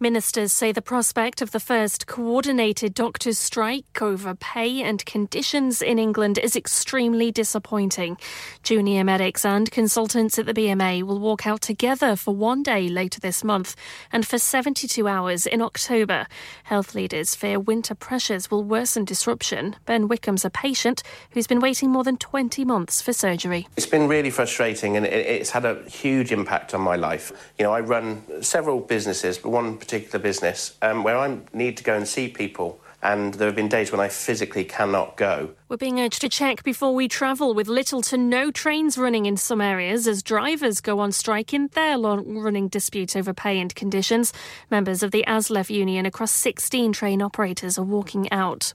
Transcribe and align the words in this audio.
Ministers 0.00 0.52
say 0.52 0.70
the 0.70 0.80
prospect 0.80 1.42
of 1.42 1.50
the 1.50 1.58
first 1.58 2.06
coordinated 2.06 2.94
doctors' 2.94 3.36
strike 3.36 4.00
over 4.00 4.32
pay 4.36 4.80
and 4.80 5.04
conditions 5.04 5.82
in 5.82 5.98
England 5.98 6.38
is 6.38 6.54
extremely 6.54 7.32
disappointing. 7.32 8.16
Junior 8.62 9.02
medics 9.02 9.44
and 9.44 9.68
consultants 9.72 10.38
at 10.38 10.46
the 10.46 10.54
BMA 10.54 11.02
will 11.02 11.18
walk 11.18 11.48
out 11.48 11.62
together 11.62 12.14
for 12.14 12.32
one 12.32 12.62
day 12.62 12.88
later 12.88 13.18
this 13.18 13.42
month 13.42 13.74
and 14.12 14.24
for 14.24 14.38
72 14.38 15.08
hours 15.08 15.46
in 15.46 15.60
October. 15.60 16.28
Health 16.62 16.94
leaders 16.94 17.34
fear 17.34 17.58
winter 17.58 17.96
pressures 17.96 18.52
will 18.52 18.62
worsen 18.62 19.04
disruption. 19.04 19.74
Ben 19.84 20.06
Wickham's 20.06 20.44
a 20.44 20.50
patient 20.50 21.02
who's 21.32 21.48
been 21.48 21.58
waiting 21.58 21.90
more 21.90 22.04
than 22.04 22.18
20 22.18 22.64
months 22.64 23.02
for 23.02 23.12
surgery. 23.12 23.66
It's 23.76 23.84
been 23.84 24.06
really 24.06 24.30
frustrating 24.30 24.96
and 24.96 25.04
it's 25.04 25.50
had 25.50 25.64
a 25.64 25.82
huge 25.88 26.30
impact 26.30 26.72
on 26.72 26.82
my 26.82 26.94
life. 26.94 27.32
You 27.58 27.64
know, 27.64 27.72
I 27.72 27.80
run 27.80 28.22
several 28.44 28.78
businesses, 28.78 29.38
but 29.38 29.48
one 29.48 29.76
particular 29.88 30.22
business 30.22 30.76
um, 30.82 31.02
where 31.02 31.16
I 31.16 31.38
need 31.54 31.78
to 31.78 31.84
go 31.84 31.96
and 31.96 32.06
see 32.06 32.28
people, 32.28 32.78
and 33.02 33.32
there 33.34 33.46
have 33.46 33.56
been 33.56 33.68
days 33.68 33.90
when 33.90 34.02
I 34.02 34.08
physically 34.08 34.64
cannot 34.64 35.16
go. 35.16 35.54
We're 35.68 35.76
being 35.76 36.00
urged 36.00 36.22
to 36.22 36.30
check 36.30 36.62
before 36.62 36.94
we 36.94 37.08
travel, 37.08 37.52
with 37.52 37.68
little 37.68 38.00
to 38.04 38.16
no 38.16 38.50
trains 38.50 38.96
running 38.96 39.26
in 39.26 39.36
some 39.36 39.60
areas 39.60 40.08
as 40.08 40.22
drivers 40.22 40.80
go 40.80 40.98
on 40.98 41.12
strike 41.12 41.52
in 41.52 41.68
their 41.74 41.98
long 41.98 42.38
running 42.38 42.68
dispute 42.68 43.14
over 43.14 43.34
pay 43.34 43.60
and 43.60 43.74
conditions. 43.74 44.32
Members 44.70 45.02
of 45.02 45.10
the 45.10 45.26
ASLEF 45.28 45.68
union 45.68 46.06
across 46.06 46.30
16 46.30 46.94
train 46.94 47.20
operators 47.20 47.76
are 47.76 47.84
walking 47.84 48.32
out. 48.32 48.72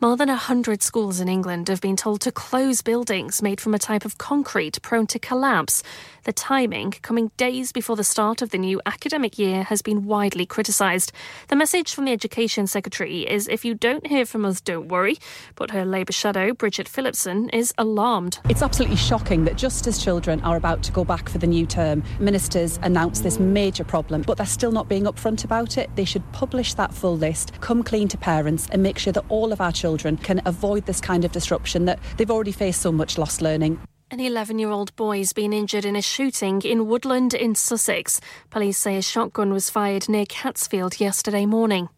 More 0.00 0.16
than 0.16 0.30
100 0.30 0.82
schools 0.82 1.20
in 1.20 1.28
England 1.28 1.68
have 1.68 1.82
been 1.82 1.96
told 1.96 2.22
to 2.22 2.32
close 2.32 2.80
buildings 2.80 3.42
made 3.42 3.60
from 3.60 3.74
a 3.74 3.78
type 3.78 4.06
of 4.06 4.16
concrete 4.16 4.80
prone 4.80 5.06
to 5.08 5.18
collapse. 5.18 5.82
The 6.24 6.32
timing, 6.32 6.92
coming 7.02 7.30
days 7.36 7.72
before 7.72 7.96
the 7.96 8.04
start 8.04 8.40
of 8.40 8.50
the 8.50 8.58
new 8.58 8.80
academic 8.86 9.38
year, 9.38 9.64
has 9.64 9.82
been 9.82 10.06
widely 10.06 10.46
criticised. 10.46 11.12
The 11.48 11.56
message 11.56 11.92
from 11.92 12.06
the 12.06 12.12
Education 12.12 12.66
Secretary 12.66 13.28
is 13.28 13.48
if 13.48 13.64
you 13.64 13.74
don't 13.74 14.06
hear 14.06 14.24
from 14.24 14.46
us, 14.46 14.62
don't 14.62 14.88
worry, 14.88 15.18
but 15.56 15.72
her 15.72 15.84
Labour 15.84 16.12
shadow, 16.22 16.54
Bridget 16.54 16.86
Phillipson, 16.86 17.48
is 17.48 17.74
alarmed. 17.78 18.38
It's 18.48 18.62
absolutely 18.62 18.96
shocking 18.96 19.44
that 19.44 19.56
just 19.56 19.88
as 19.88 19.98
children 19.98 20.40
are 20.42 20.56
about 20.56 20.80
to 20.84 20.92
go 20.92 21.04
back 21.04 21.28
for 21.28 21.38
the 21.38 21.48
new 21.48 21.66
term, 21.66 22.04
ministers 22.20 22.78
announce 22.84 23.22
this 23.22 23.40
major 23.40 23.82
problem, 23.82 24.22
but 24.22 24.36
they're 24.36 24.46
still 24.46 24.70
not 24.70 24.88
being 24.88 25.02
upfront 25.02 25.44
about 25.44 25.76
it. 25.76 25.90
They 25.96 26.04
should 26.04 26.22
publish 26.30 26.74
that 26.74 26.94
full 26.94 27.16
list, 27.16 27.60
come 27.60 27.82
clean 27.82 28.06
to 28.06 28.16
parents, 28.16 28.68
and 28.70 28.84
make 28.84 29.00
sure 29.00 29.12
that 29.14 29.24
all 29.30 29.52
of 29.52 29.60
our 29.60 29.72
children 29.72 30.16
can 30.16 30.40
avoid 30.46 30.86
this 30.86 31.00
kind 31.00 31.24
of 31.24 31.32
disruption 31.32 31.86
that 31.86 31.98
they've 32.18 32.30
already 32.30 32.52
faced 32.52 32.82
so 32.82 32.92
much 32.92 33.18
lost 33.18 33.42
learning. 33.42 33.80
An 34.12 34.20
11 34.20 34.60
year 34.60 34.70
old 34.70 34.94
boy's 34.94 35.32
been 35.32 35.52
injured 35.52 35.84
in 35.84 35.96
a 35.96 36.02
shooting 36.02 36.62
in 36.62 36.86
Woodland 36.86 37.34
in 37.34 37.56
Sussex. 37.56 38.20
Police 38.48 38.78
say 38.78 38.96
a 38.96 39.02
shotgun 39.02 39.52
was 39.52 39.70
fired 39.70 40.08
near 40.08 40.26
Catsfield 40.26 41.00
yesterday 41.00 41.46
morning. 41.46 41.88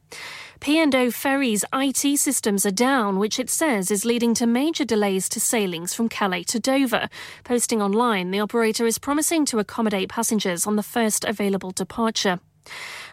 P&O 0.60 1.10
Ferries' 1.10 1.64
IT 1.72 2.18
systems 2.18 2.64
are 2.64 2.70
down, 2.70 3.18
which 3.18 3.38
it 3.38 3.50
says 3.50 3.90
is 3.90 4.04
leading 4.04 4.34
to 4.34 4.46
major 4.46 4.84
delays 4.84 5.28
to 5.30 5.40
sailings 5.40 5.94
from 5.94 6.08
Calais 6.08 6.44
to 6.44 6.60
Dover. 6.60 7.08
Posting 7.42 7.82
online, 7.82 8.30
the 8.30 8.40
operator 8.40 8.86
is 8.86 8.98
promising 8.98 9.44
to 9.46 9.58
accommodate 9.58 10.08
passengers 10.08 10.66
on 10.66 10.76
the 10.76 10.82
first 10.82 11.24
available 11.24 11.70
departure. 11.72 12.38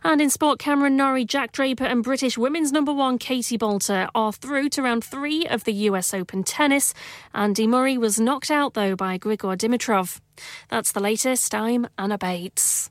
And 0.04 0.22
in 0.22 0.30
sport, 0.30 0.60
Cameron 0.60 0.96
Norrie, 0.96 1.26
Jack 1.26 1.52
Draper, 1.52 1.84
and 1.84 2.04
British 2.04 2.38
women's 2.38 2.72
number 2.72 2.94
one 2.94 3.18
Katie 3.18 3.58
Bolter 3.58 4.08
are 4.16 4.32
through 4.32 4.70
to 4.70 4.82
round 4.82 5.04
three 5.04 5.46
of 5.46 5.64
the 5.66 5.74
US 5.74 6.14
Open 6.14 6.44
tennis. 6.44 6.94
Andy 7.34 7.68
Murray 7.68 7.98
was 7.98 8.20
knocked 8.20 8.50
out, 8.50 8.76
though, 8.76 8.96
by 8.96 9.18
Grigor 9.18 9.58
Dimitrov. 9.58 10.22
That's 10.70 10.92
the 10.92 11.02
latest. 11.02 11.54
I'm 11.54 11.88
Anna 11.98 12.18
Bates. 12.18 12.91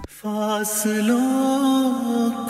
فاصلوں 0.23 1.19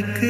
எனக்கு 0.00 0.29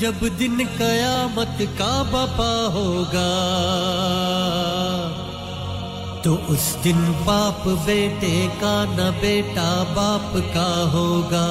جب 0.00 0.22
دن 0.38 0.60
قیامت 0.76 1.62
کا 1.78 2.02
بپا 2.10 2.52
ہوگا 2.74 3.24
تو 6.22 6.36
اس 6.48 6.68
دن 6.84 7.00
باپ 7.24 7.66
بیٹے 7.84 8.46
کا 8.60 8.72
نہ 8.88 9.10
بیٹا 9.20 9.68
باپ 9.94 10.36
کا 10.54 10.70
ہوگا 10.92 11.44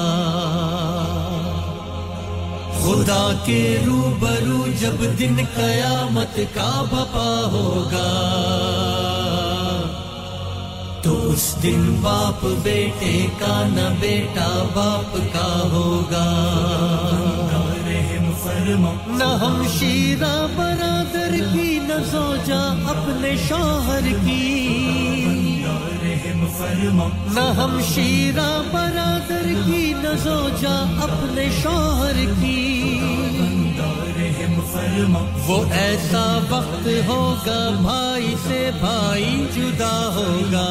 خدا 2.80 3.22
کے 3.46 3.62
رو 3.86 4.10
برو 4.20 4.64
جب 4.80 5.04
دن 5.18 5.36
قیامت 5.54 6.40
کا 6.54 6.70
بپا 6.90 7.30
ہوگا 7.52 8.08
تو 11.02 11.16
اس 11.26 11.54
دن 11.62 11.94
باپ 12.00 12.44
بیٹے 12.62 13.26
کا 13.38 13.62
نہ 13.68 13.88
بیٹا 14.00 14.52
باپ 14.74 15.16
کا 15.32 15.48
ہوگا 15.72 16.28
نہ 18.50 19.24
ہم 19.40 19.62
شیرہ 19.70 20.34
برادر 20.56 21.34
کی 21.52 21.78
نہ 21.82 22.02
سوچا 22.10 22.60
اپنے 22.88 23.34
شوہر 23.48 24.08
کی 24.24 25.64
نہ 27.34 27.46
ہم 27.56 27.78
شیرہ 27.94 28.50
برادر 28.72 29.46
کی 29.66 29.92
نہ 30.02 30.16
سوچا 30.22 30.74
اپنے 31.02 31.48
شوہر 31.62 32.24
کی 32.40 32.98
وہ 35.46 35.62
ایسا 35.72 36.24
وقت 36.50 36.88
ہوگا 37.08 37.58
بھائی 37.82 38.34
سے 38.48 38.70
بھائی 38.80 39.46
جدا 39.54 39.94
ہوگا 40.14 40.68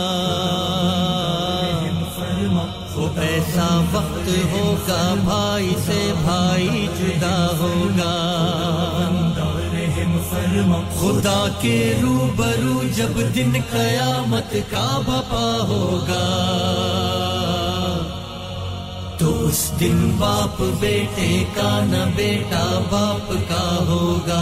ایسا 3.21 3.67
وقت 3.91 4.29
ہوگا 4.51 5.13
بھائی 5.23 5.73
سے 5.85 6.01
بھائی 6.23 6.87
جدا 6.97 7.35
ہوگا 7.59 8.15
خدا 10.91 11.39
کے 11.61 11.77
رو 12.01 12.29
برو 12.35 12.81
جب 12.95 13.19
دن 13.35 13.51
قیامت 13.71 14.55
کا 14.71 14.87
بپا 15.07 15.47
ہوگا 15.69 16.25
تو 19.19 19.33
اس 19.47 19.61
دن 19.79 20.09
باپ 20.17 20.61
بیٹے 20.79 21.43
کا 21.55 21.69
نہ 21.85 22.03
بیٹا 22.15 22.63
باپ 22.89 23.31
کا 23.49 23.65
ہوگا 23.87 24.42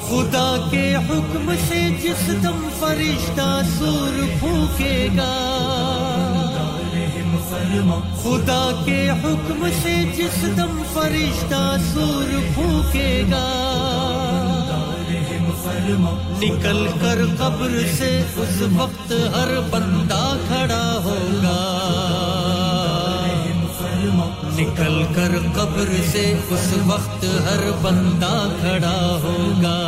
خدا 0.00 0.56
کے 0.70 0.94
حکم 1.08 1.50
سے 1.58 1.80
جس 2.02 2.26
دم 2.42 2.68
فرشتہ 2.78 3.60
سور 3.68 4.18
پھونکے 4.40 5.08
گا 5.16 5.30
خدا 8.22 8.62
کے 8.84 8.98
حکم 9.22 9.64
سے 9.82 9.94
جس 10.16 10.42
دم 10.56 10.82
فرشتہ 10.92 11.62
سور 11.92 12.32
پھونکے 12.54 13.22
گا 13.30 13.44
نکل 16.40 16.86
کر 17.00 17.24
قبر 17.38 17.78
سے 17.98 18.10
اس 18.36 18.60
وقت 18.76 19.12
ہر 19.34 19.58
بندہ 19.70 20.24
کھڑا 20.48 20.84
ہوگا 21.04 22.43
نکل 24.56 25.02
کر 25.14 25.36
قبر 25.54 25.90
سے 26.12 26.22
اس 26.50 26.72
وقت 26.86 27.24
ہر 27.44 27.70
بندہ 27.82 28.34
کھڑا 28.60 28.96
ہوگا 29.22 29.74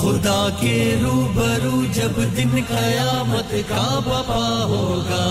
خدا 0.00 0.48
کے 0.60 0.76
رو 1.02 1.20
برو 1.34 1.82
جب 1.92 2.20
دن 2.36 2.58
قیامت 2.68 3.54
کا 3.68 3.98
بپا 4.06 4.44
ہوگا 4.64 5.26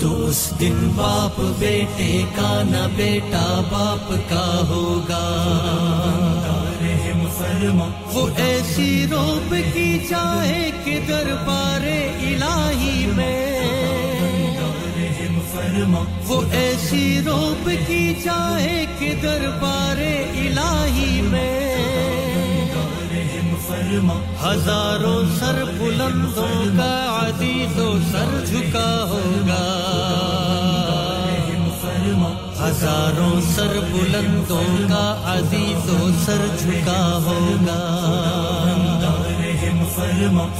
تو 0.00 0.14
اس 0.26 0.42
دن 0.60 0.88
باپ 0.96 1.40
بیٹے 1.58 2.12
کا 2.36 2.62
نہ 2.64 2.86
بیٹا 2.96 3.46
باپ 3.70 4.12
کا 4.30 4.46
ہوگا 4.68 5.24
ماں 7.68 7.88
وہ 8.12 8.26
ایسی 8.36 9.06
روب 9.10 9.54
کی 9.72 9.98
چاہے 10.08 10.70
کہ 10.84 10.98
دربار 11.08 11.86
الہی 11.86 13.06
میں 13.16 13.38
وہ 16.26 16.40
ایسی 16.52 17.20
روب 17.26 17.68
کی 17.86 18.14
چاہے 18.24 18.84
کہ 18.98 19.14
دربار 19.22 19.96
الہی 19.96 21.20
میں 21.22 21.48
ہزاروں 24.42 25.22
سر 25.38 25.62
بلندوں 25.78 26.64
کا 26.76 26.92
عزیز 27.20 27.78
و 27.78 27.92
سر 28.12 28.44
جھکا 28.44 28.88
ہوگا 29.10 30.69
ہزاروں 32.60 33.40
سر 33.46 33.78
بلندوں 33.92 34.64
کا 34.88 35.04
عزیز 35.26 35.88
و 35.90 36.08
سر 36.24 36.46
جھکا 36.56 37.02
ہوگا 37.24 37.78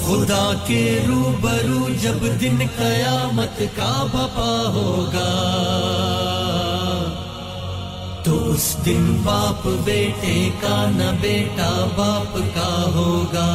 خدا 0.01 0.53
کے 0.67 0.85
روبرو 1.09 1.89
جب 2.03 2.25
دن 2.41 2.57
قیامت 2.77 3.63
کا 3.77 3.93
بپا 4.13 4.53
ہوگا 4.75 5.29
تو 8.25 8.39
اس 8.53 8.75
دن 8.87 9.15
باپ 9.23 9.67
بیٹے 9.85 10.39
کا 10.61 10.85
نہ 10.91 11.11
بیٹا 11.21 11.71
باپ 11.97 12.39
کا 12.55 12.73
ہوگا 12.95 13.49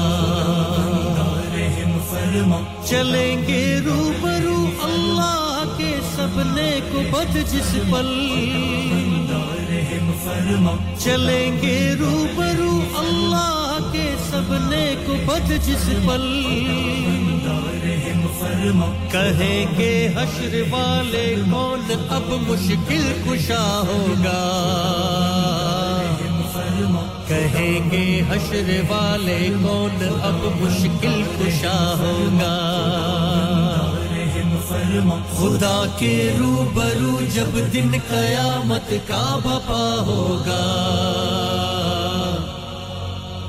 چلیں 2.86 3.48
گے 3.48 3.64
روبرو 3.86 4.35
سب 6.25 6.40
نے 6.46 6.70
بد 7.12 7.36
جس 7.50 7.72
پل 7.90 8.08
چلیں 11.00 11.62
گے 11.62 11.78
روبرو 12.00 12.72
اللہ 13.00 13.78
کے 13.92 14.06
سب 14.22 14.54
نے 14.62 14.84
بد 15.25 15.52
جس 15.66 15.86
کہیں 19.12 19.78
گے 19.78 19.92
حشر 20.16 20.56
والے 20.70 21.25
کون 21.52 21.92
اب 22.10 22.34
مشکل 22.48 23.12
کشا 23.25 23.64
ہوگا 23.88 24.42
کہیں 27.28 27.92
گے 27.92 28.06
حشر 28.30 28.74
والے 28.90 29.40
کون 29.64 30.04
اب 30.24 30.44
مشکل 30.62 31.22
کشا 31.38 31.78
ہوگا 32.00 32.54
فرما 34.78 35.16
خدا 35.30 35.75
کے 36.00 36.16
رو 36.40 36.64
برو 36.74 37.20
جب 37.34 37.58
دن 37.74 37.92
قیامت 38.08 38.92
کا 39.08 39.24
بپا 39.44 39.86
ہوگا 40.08 40.64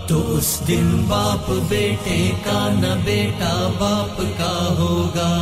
تو 0.09 0.21
اس 0.29 0.51
دن 0.69 0.91
باپ 1.09 1.51
بیٹے 1.69 2.21
کا 2.45 2.69
نہ 2.73 2.95
بیٹا 3.05 3.55
باپ 3.79 4.21
کا 4.39 4.55
ہوگا 4.79 5.31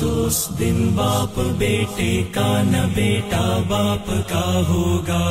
تو 0.00 0.12
اس 0.24 0.46
دن 0.58 0.88
باپ 0.94 1.38
بیٹے 1.58 2.10
کا 2.32 2.50
نہ 2.62 2.84
بیٹا 2.94 3.46
باپ 3.68 4.10
کا 4.28 4.44
ہوگا 4.68 5.24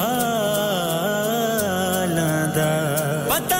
ਦਾ 2.48 2.68
ਪਤਾ 3.30 3.60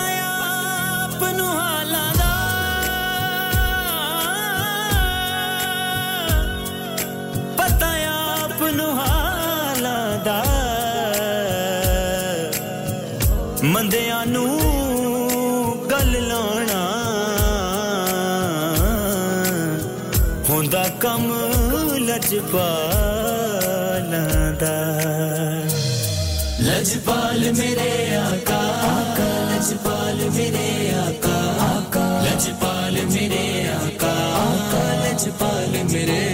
ਦਾ 10.18 10.24
ਦਾ 10.24 10.42
ਮੰਦਿਆਂ 13.64 14.26
ਨੂੰ 14.26 14.58
ਗੱਲ 15.90 16.20
ਹੁੰਦਾ 20.50 20.84
ਲਜਪਾ 21.98 22.83
میرے 27.52 28.16
آقا 28.16 28.60
کالج 29.16 29.72
پال 29.82 30.22
میرے 30.34 30.68
آقا 30.96 31.80
کالج 31.90 32.48
پال 32.60 32.98
میرے 33.12 33.44
آقا 33.72 34.14
کالج 34.70 35.28
پال 35.38 35.76
میرے 35.92 36.33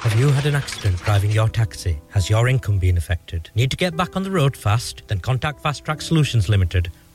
Have 0.00 0.20
you 0.20 0.28
had 0.30 0.46
an 0.46 0.54
accident 0.54 0.96
driving 1.04 1.30
your 1.30 1.48
taxi? 1.48 1.98
Has 2.10 2.28
your 2.28 2.48
income 2.48 2.78
been 2.78 2.96
affected? 2.98 3.50
Need 3.54 3.70
to 3.70 3.76
get 3.76 3.96
back 3.96 4.16
on 4.16 4.22
the 4.22 4.30
road 4.30 4.56
fast? 4.56 5.02
Then 5.06 5.20
contact 5.20 5.62
Fast 5.62 5.84
Track 5.84 6.02
Solutions 6.02 6.48
Limited 6.48 6.90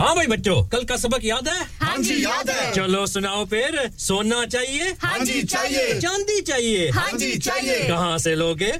ہاں 0.00 0.14
بھائی 0.14 0.26
بچوں 0.26 0.62
کل 0.62 0.84
کا 0.84 0.96
سبق 0.96 1.24
یاد 1.24 1.46
ہے 1.46 1.62
ہاں 1.80 2.02
جی 2.02 2.14
یاد 2.22 2.48
ہے 2.48 2.72
چلو 2.74 3.06
سناؤ 3.06 3.44
پھر 3.44 3.76
سونا 3.98 4.46
چاہیے 4.46 4.84
ہاں 5.02 5.24
جی 5.24 5.42
چاہیے 5.42 6.00
چاندی 6.00 6.40
چاہیے 6.44 6.90
ہاں 6.90 7.18
جی 7.18 7.38
چاہیے 7.38 7.84
کہاں 7.86 8.18
سے 8.18 8.34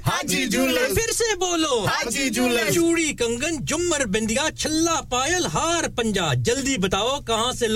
ہاں 0.07 0.23
جی 0.23 0.45
پھر 0.95 1.11
سے 1.11 1.35
بولو 1.35 1.85
ہاں 1.85 2.11
جی 2.11 2.29
جھولے 2.29 2.71
چوڑی 2.71 3.13
کنگن 3.13 3.63
جمر 3.65 4.05
بندیا 4.05 4.47
چھلا 4.57 5.01
پائل 5.01 5.45
ہار 5.45 5.89
پنجا 5.95 6.33
جلدی 6.33 6.77
بتاؤ 6.77 7.19
کہاں 7.27 7.51
سے 7.51 7.67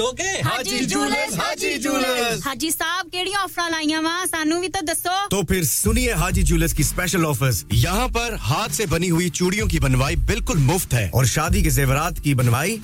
ہاں 0.45 0.63
جھولے 0.63 1.25
ہاں 1.37 1.55
جی 1.55 1.75
جھولے 1.77 2.21
ہاں 2.45 2.55
جی 2.55 2.69
صاحب 2.69 3.07
کیڑی 3.11 3.31
آفر 3.43 3.69
لائی 3.71 3.89
سانو 4.31 4.59
بھی 4.59 4.67
تو 4.67 4.85
دسو 4.85 5.15
تو 5.29 5.41
پھر 5.41 5.63
سنیے 5.63 6.13
جی 6.31 6.41
جھولے 6.41 6.67
کی 6.67 6.83
اسپیشل 6.83 7.25
آفر 7.25 7.49
یہاں 7.71 8.07
پر 8.07 8.35
ہاتھ 8.49 8.73
سے 8.73 8.85
بنی 8.85 9.09
ہوئی 9.09 9.29
چوڑیوں 9.29 9.67
کی 9.67 9.79
بنوائی 9.79 10.15
بالکل 10.15 10.57
مفت 10.57 10.93
ہے 10.93 11.09
اور 11.13 11.25
شادی 11.25 11.61
کے 11.61 11.69
زیورات 11.69 12.19
کی 12.23 12.33
بنوائی 12.33 12.77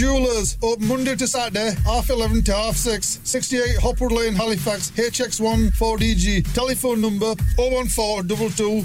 Jewelers, 0.00 0.56
open 0.62 0.84
uh, 0.84 0.88
Monday 0.90 1.14
to 1.16 1.26
Saturday, 1.26 1.74
half 1.84 2.10
11 2.10 2.42
to 2.44 2.52
half 2.52 2.76
6, 2.76 3.20
68 3.24 3.76
Hopwood 3.82 4.12
Lane, 4.12 4.34
Halifax, 4.34 4.90
HX1 4.92 5.72
4DG. 5.80 6.54
Telephone 6.54 7.00
number 7.00 7.34
014 7.56 8.28
22 8.28 8.84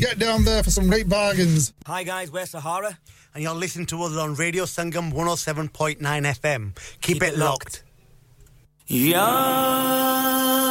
Get 0.00 0.18
down 0.18 0.44
there 0.44 0.62
for 0.62 0.70
some 0.70 0.88
great 0.88 1.08
bargains. 1.08 1.72
Hi 1.86 2.02
guys, 2.02 2.32
we're 2.32 2.46
Sahara, 2.46 2.98
and 3.34 3.42
you're 3.44 3.54
listening 3.54 3.86
to 3.86 4.02
us 4.02 4.16
on 4.16 4.34
Radio 4.34 4.64
Sangam 4.64 5.12
107.9 5.12 5.98
FM. 6.00 6.72
Keep, 7.00 7.22
it, 7.22 7.36
locked. 7.36 7.82
locked. 7.82 7.90
Yeah. 8.86 10.71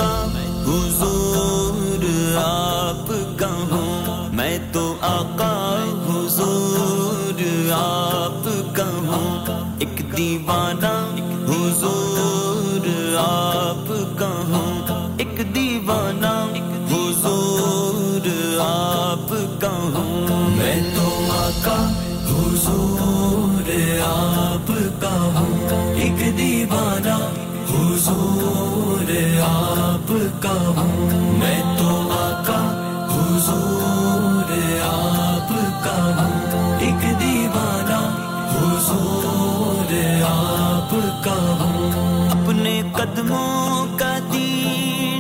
آپ 39.93 40.91
کا 41.25 41.35
ہوں 41.61 42.29
اپنے 42.31 42.81
قدموں 42.95 43.87
کا 43.99 44.13
دی 44.33 45.21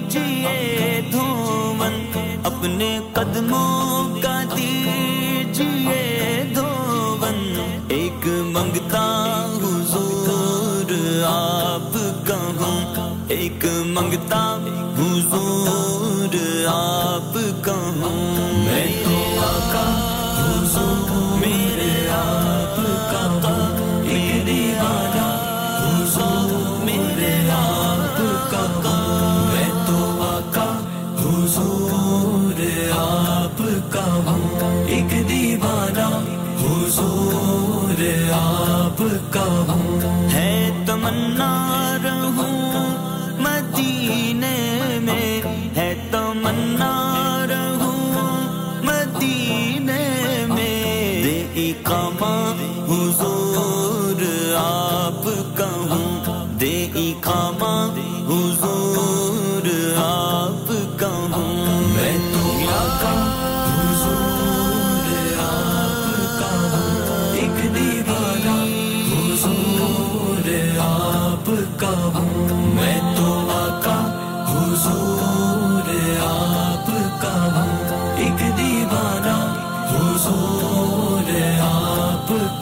دھومن 1.10 1.96
اپنے 2.44 2.88
قدموں 3.12 4.22
کا 4.22 4.34
دی 4.56 5.54
دھومن 6.54 7.40
ایک 7.90 8.26
منگتا 8.46 9.04
حضور 9.56 10.92
آپ 11.26 11.98
کا 12.26 12.38
ہوں 12.58 13.24
ایک 13.30 13.66
منگتا 13.88 14.44
حضور 14.98 16.36
آپ 16.68 17.38
کا 17.64 17.79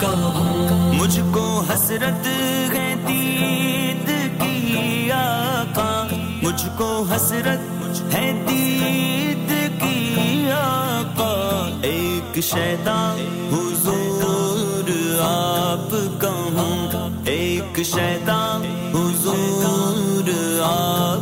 کا 0.00 0.12
مجھ 0.92 1.20
کو 1.32 1.44
حسرت 1.68 2.26
ہے 2.74 2.94
دید 3.06 4.10
کی 4.40 5.10
آقا 5.12 5.90
مجھ 6.42 6.64
کو 6.76 6.90
حسرت 7.10 8.14
ہے 8.14 8.30
دید 8.48 9.52
کی 9.80 10.50
آقا 10.52 11.32
ایک 11.82 12.40
شیدا 12.44 12.98
حضور 13.52 14.90
آپ 15.22 15.94
کا 16.20 16.32
ہوں 16.54 17.10
ایک 17.28 17.80
شیدا 17.84 18.40
حضور 18.94 20.30
آپ 20.64 21.17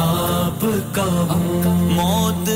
آپ 0.00 0.64
کا 0.92 1.04
موت 1.90 2.53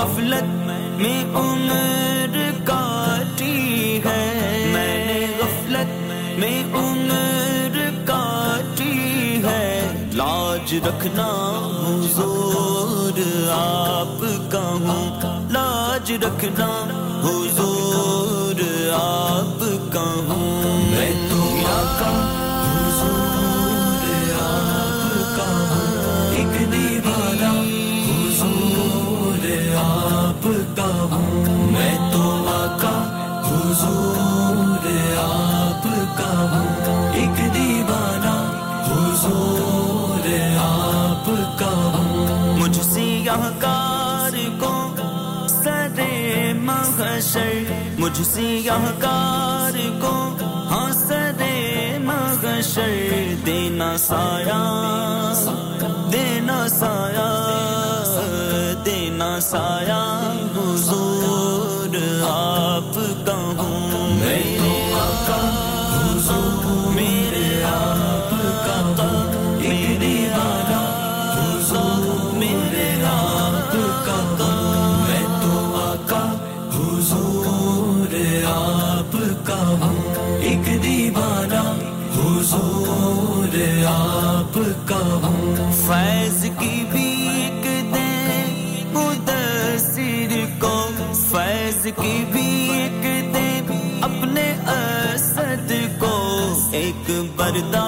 غفلت 0.00 0.44
میں 0.98 1.16
عمر 1.36 2.36
کاٹی 2.64 4.00
ہے 4.04 4.22
میں 4.72 5.04
نے 5.06 5.18
غفلت 5.38 6.38
میں 6.38 6.62
عمر 6.74 7.76
کاٹی 8.06 9.42
ہے 9.44 9.68
لاج 10.12 10.74
رکھنا 10.86 11.28
زور 12.14 13.20
آپ 13.52 14.24
ہوں 14.54 15.50
لاج 15.50 16.12
رکھنا 16.24 16.70
حضور 17.24 18.64
آپ 18.94 19.64
کا 19.92 20.10
ہوں 20.26 20.90
میں 20.90 21.12
تو 21.30 21.50
میں 31.10 31.96
تو 32.12 32.22
آقا 32.48 32.92
حضور 33.44 34.86
آپ 35.18 35.86
کا 36.16 36.32
ایک 37.14 37.40
دیوانہ 37.54 38.34
حضور 38.86 40.28
آپ 40.58 41.30
کا 41.58 41.70
مجھ 42.58 42.80
سے 42.82 43.00
یہ 43.00 44.46
کو 44.60 44.72
سر 45.48 46.00
محشر 46.60 47.72
مجھ 47.98 48.22
سے 48.22 48.48
یہ 48.64 48.90
کو 50.00 50.16
ہاں 50.70 50.92
سر 50.98 51.42
محشر 52.02 53.34
دینا 53.46 53.96
سایہ 53.98 54.62
دینا 56.12 56.66
سایہ 56.68 57.39
سایہ 59.40 59.94
حضور 60.54 61.94
آپ 62.22 62.94
کا 63.26 63.34
ہوں 63.58 64.10
میرے 64.14 64.72
آقا 64.94 65.38
حضور 65.92 66.90
میرے 66.94 67.62
آپ 67.64 68.30
کا 68.64 69.06
میرے 69.60 70.12
آقا 70.34 70.82
حضور 71.36 72.34
میرے 72.34 72.88
آپ 73.06 73.72
کا 74.06 74.18
تو 74.38 74.50
میں 75.00 75.24
تو 75.42 75.76
آقا 75.78 76.22
حضور 76.74 78.14
آپ 78.46 79.16
کا 79.46 79.62
ہوں 79.76 80.36
ایک 80.40 80.82
دیوانہ 80.82 81.62
حضور 82.16 83.56
آپ 83.88 84.58
کا 84.86 85.00
ہوں 85.22 85.72
فیض 85.86 86.44
کی 86.58 86.84
بھی 86.92 87.09
کی 91.96 92.24
بھی 92.32 92.48
ایک 92.72 93.06
اپنے 94.02 94.44
اسد 94.66 95.72
کو 95.98 96.16
ایک 96.72 97.10
پردا 97.36 97.84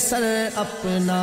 سر 0.00 0.24
اپنا 0.54 1.22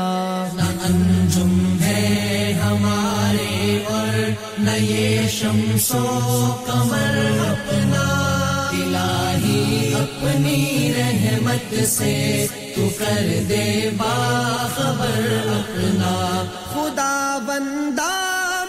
انجم 0.85 1.77
ہے 1.81 2.51
ہمارے 2.63 3.77
اور 3.89 4.17
نئے 4.59 5.27
شمسوں 5.31 6.49
کمر 6.65 7.17
اپنا 7.41 8.03
الہی 8.71 9.93
اپنی 9.95 10.93
رحمت 10.97 11.73
سے 11.87 12.15
تو 12.75 12.87
کر 12.99 13.31
دے 13.49 13.89
با 13.97 14.13
خبر 14.75 15.21
اپنا 15.49 16.13
خدا 16.65 17.37
بندہ 17.47 18.11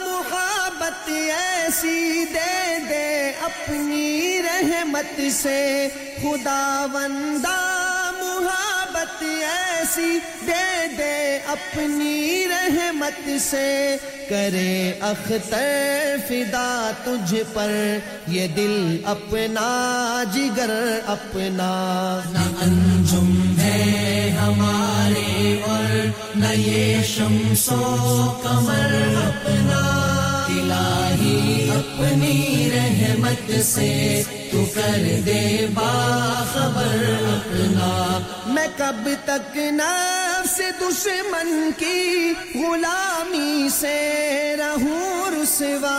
محبت 0.05 1.09
ایسی 1.11 2.25
دے 2.35 2.79
دے 2.88 3.33
اپنی 3.44 4.40
رحمت 4.44 5.20
سے 5.33 5.88
خدا 6.22 6.87
بندہ 6.92 7.65
رحمت 9.16 9.44
ایسی 9.44 10.18
دے 10.46 10.96
دے 10.96 11.38
اپنی 11.46 12.44
رحمت 12.49 13.29
سے 13.40 13.96
کرے 14.29 14.92
اختر 15.01 16.16
فدا 16.29 16.90
تجھ 17.05 17.35
پر 17.53 17.72
یہ 18.29 18.49
دل 18.57 18.96
اپنا 19.05 20.22
جگر 20.35 20.70
اپنا 21.07 21.70
انجم 22.61 23.59
ہے 23.59 24.31
ہمارے 24.40 25.57
اور 25.62 25.96
نئے 26.37 27.03
کمر 28.42 29.14
اپنا 29.18 29.86
الہی 30.77 31.70
اپنی 31.70 32.70
رحمت 32.70 33.51
سے 33.64 34.22
تو 34.53 34.64
کر 34.75 35.05
دے 35.27 35.66
با 35.75 35.92
خبر 36.53 37.05
میں 38.46 38.66
کب 38.77 39.09
تک 39.25 39.57
نفس 39.72 40.61
دشمن 40.81 41.70
کی 41.77 42.33
غلامی 42.55 43.68
سے 43.70 43.96
رہوں 44.59 45.31
رسوا 45.33 45.99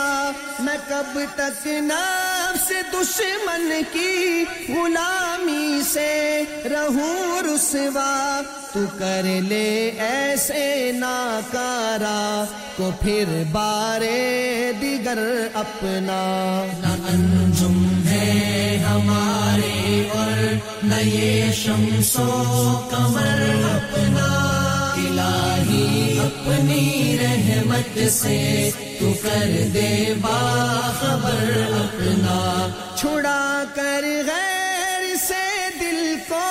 میں 0.60 0.76
کب 0.88 1.18
تک 1.34 1.66
نفس 1.66 2.27
نفس 2.48 2.70
دشمن 2.92 3.70
کی 3.92 4.44
غلامی 4.68 5.82
سے 5.84 6.42
رہوں 6.64 7.42
رسوا 7.44 8.40
تو 8.72 8.84
کر 8.98 9.26
لے 9.42 9.68
ایسے 9.98 10.90
ناکارا 10.94 12.44
کو 12.76 12.90
پھر 13.00 13.42
بارے 13.52 14.72
دیگر 14.80 15.18
اپنا 15.54 16.20
انجم 17.08 17.78
ہے 18.06 18.78
ہمارے 18.84 20.02
اور 20.10 20.42
نئے 20.84 21.50
شمسوں 21.54 22.74
کمر 22.90 23.64
اپنا 23.66 24.37
اپنی 26.28 27.16
رحمت 27.20 27.98
سے 28.12 28.70
تو 28.98 29.12
کر 29.22 29.52
دے 29.74 30.14
با 30.20 30.40
خبر 31.00 31.50
اپنا 31.74 32.40
چھڑا 32.96 33.62
کر 33.74 34.04
غیر 34.26 35.14
سے 35.18 35.44
دل 35.80 36.14
کو 36.28 36.50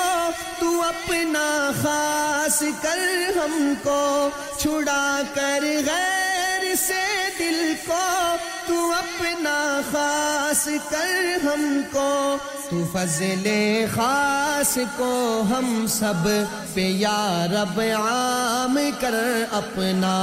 تو 0.60 0.80
اپنا 0.82 1.48
خاص 1.82 2.62
کر 2.82 3.04
ہم 3.36 3.72
کو 3.82 4.00
چھڑا 4.58 5.20
کر 5.34 5.64
غیر 5.86 6.37
سے 6.76 7.02
دل 7.38 7.72
کو 7.86 8.02
تو 8.66 8.76
اپنا 8.92 9.58
خاص 9.92 10.68
کر 10.90 11.44
ہم 11.44 11.80
کو 11.92 12.36
تو 12.70 12.84
فضل 12.92 13.46
خاص 13.94 14.76
کو 14.96 15.12
ہم 15.50 15.86
سب 15.88 16.28
پہ 16.74 16.86
یا 16.96 17.46
رب 17.52 17.80
عام 17.80 18.78
کر 19.00 19.14
اپنا 19.52 20.16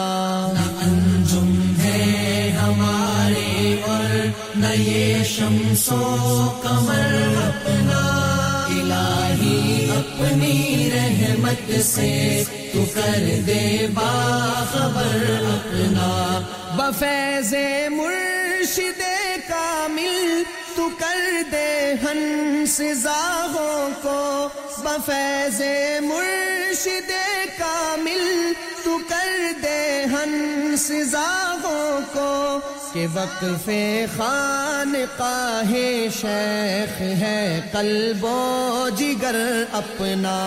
انجم 0.82 1.54
ہے 1.80 2.52
ہمارے 2.62 3.76
اور 3.88 4.16
نئے 4.56 5.14
اپنا 7.40 8.15
اپنی 9.98 10.90
رحمت 10.94 11.72
سے 11.84 12.44
تو 12.74 12.84
کر 12.94 13.26
دے 13.48 13.88
با 13.94 14.12
خبر 14.72 15.26
اپنا 15.54 16.40
بفیض 16.78 17.54
مرشد 17.92 19.02
کامل 19.48 20.44
تو 20.76 20.88
کر 21.00 21.42
دے 21.52 21.94
ہن 22.04 22.66
زاہوں 22.96 23.90
کو 24.02 24.50
بفیض 24.84 25.62
مرشد 26.04 27.12
کامل 27.58 28.54
تو 28.84 28.98
کر 29.10 29.52
دے 29.64 30.04
ہن 30.12 30.76
زاہوں 31.12 32.00
کو 32.14 32.60
کہ 32.94 33.06
وقف 33.14 33.70
قاہ 35.18 35.72
شیخ 36.14 37.02
ہے 37.22 37.62
قلب 37.72 38.24
و 38.26 38.88
جگر 38.98 39.36
اپنا 39.74 40.38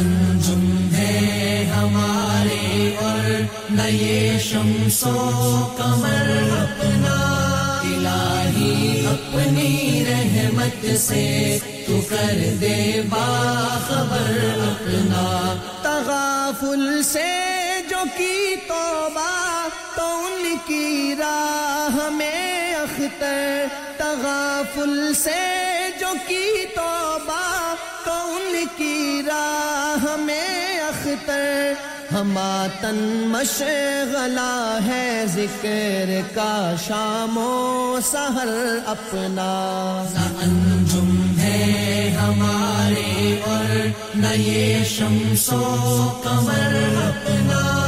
انجم 0.00 0.66
ہے 0.94 1.64
ہمارے 1.74 2.94
اور 2.96 3.30
نئے 3.70 4.38
شمس 4.42 5.04
اپنی 9.34 10.04
رحمت 10.06 10.84
سے 10.98 11.58
تو 11.86 12.00
کر 12.08 12.42
دے 12.60 12.76
خبر 13.86 14.36
اپنا 14.60 15.24
تغافل 15.82 17.02
سے 17.02 17.30
جو 17.90 18.02
کی 18.16 18.54
توبہ 18.68 19.66
تو 19.96 20.06
ان 20.18 20.54
کی 20.66 21.14
راہ 21.18 21.98
میں 22.12 22.74
اختر 22.74 23.66
تغافل 23.96 25.12
سے 25.14 25.40
جو 26.00 26.12
کی 26.26 26.64
توبہ 26.74 27.74
تو 28.04 28.20
ان 28.34 28.64
کی 28.76 29.22
راہ 29.26 30.06
میں 30.18 30.80
اختر 30.80 31.72
ہما 32.14 32.66
تن 32.80 32.98
مشغلہ 33.28 34.78
ہے 34.86 35.24
ذکر 35.28 36.10
کا 36.34 36.74
شام 36.86 37.38
و 37.38 37.98
سہر 38.02 38.48
اپنا 38.86 39.50
انجم 40.42 41.10
ہے 41.38 42.10
ہمارے 42.20 43.40
اور 43.46 43.74
نئے 44.16 44.82
شم 44.88 45.18
کمر 46.22 46.76
اپنا 47.04 47.83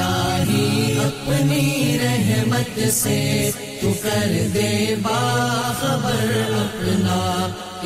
الہی 0.00 0.98
اپنی 0.98 1.98
رحمت 1.98 2.78
سے 2.92 3.50
تو 3.80 3.92
کر 4.02 4.32
دے 4.54 4.94
با 5.02 5.18
خبر 5.80 6.30
اپنا 6.54 7.20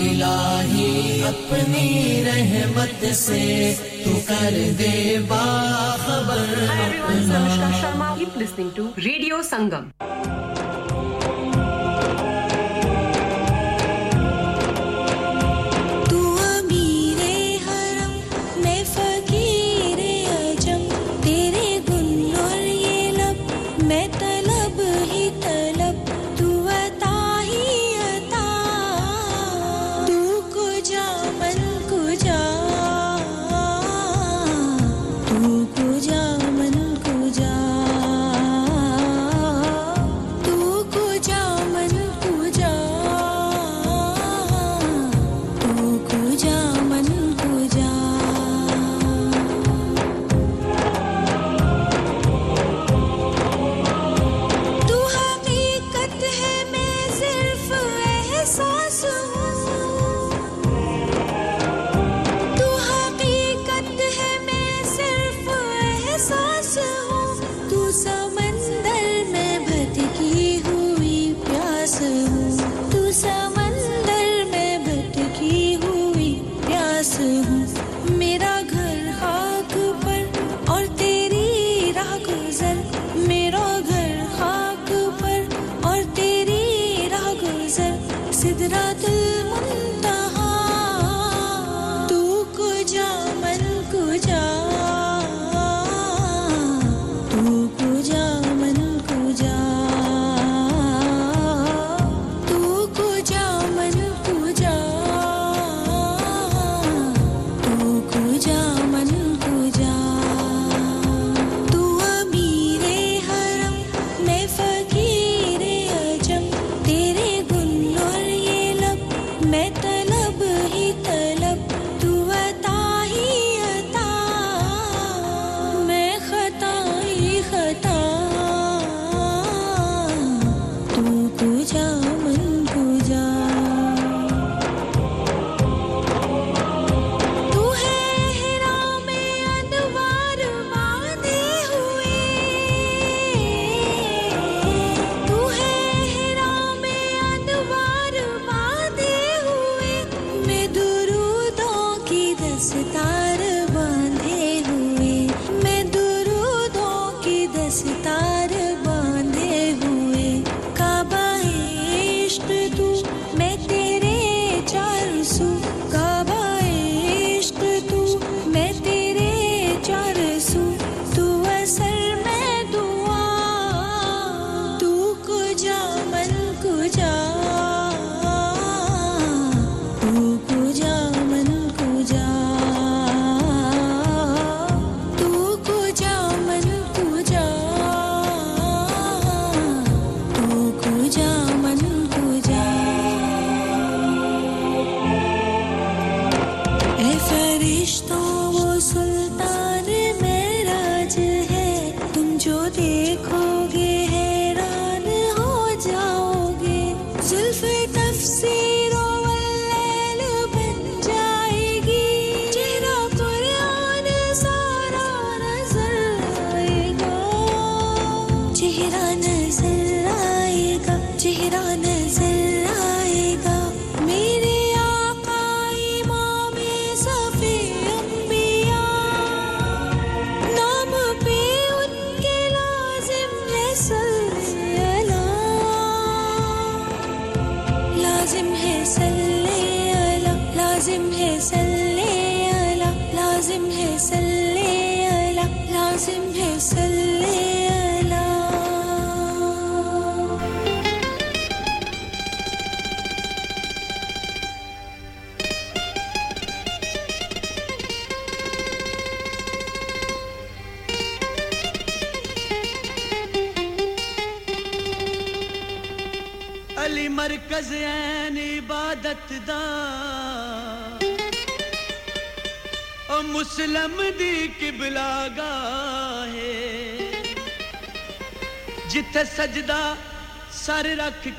الہی 0.00 1.22
اپنی 1.28 2.22
رحمت 2.26 3.04
سے 3.14 3.74
تو 4.04 4.18
کر 4.26 4.58
دے 4.78 5.18
با 5.28 5.44
خبر 6.06 6.54
اپنا 6.68 8.14
ریڈیو 8.98 9.42
سنگم 9.50 9.90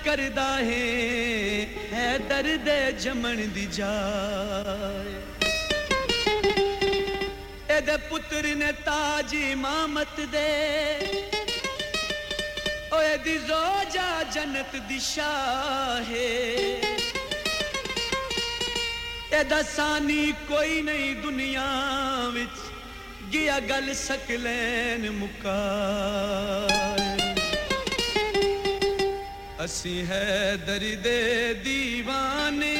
کرے 0.03 0.29
ہے 1.91 2.17
در 2.29 2.47
جم 2.99 3.25
دی 3.55 3.65
جا 3.71 3.91
یہ 7.69 7.95
پتر 8.09 8.45
نے 8.55 8.71
تازیت 8.83 10.19
دے 10.33 10.99
رو 12.91 13.83
جا 13.93 14.21
جنت 14.33 14.75
دشا 14.89 15.31
ہے 16.09 16.31
یہ 19.31 19.43
دسانی 19.49 20.31
کوئی 20.47 20.81
نہیں 20.81 21.13
دنیا 21.23 21.67
بچ 22.35 22.59
گیا 23.33 23.59
گل 23.69 23.93
سکلین 23.93 25.07
مکا 25.15 25.57
سی 29.67 30.01
ہے 30.07 30.55
درد 30.67 31.07
دیوانے 31.65 32.75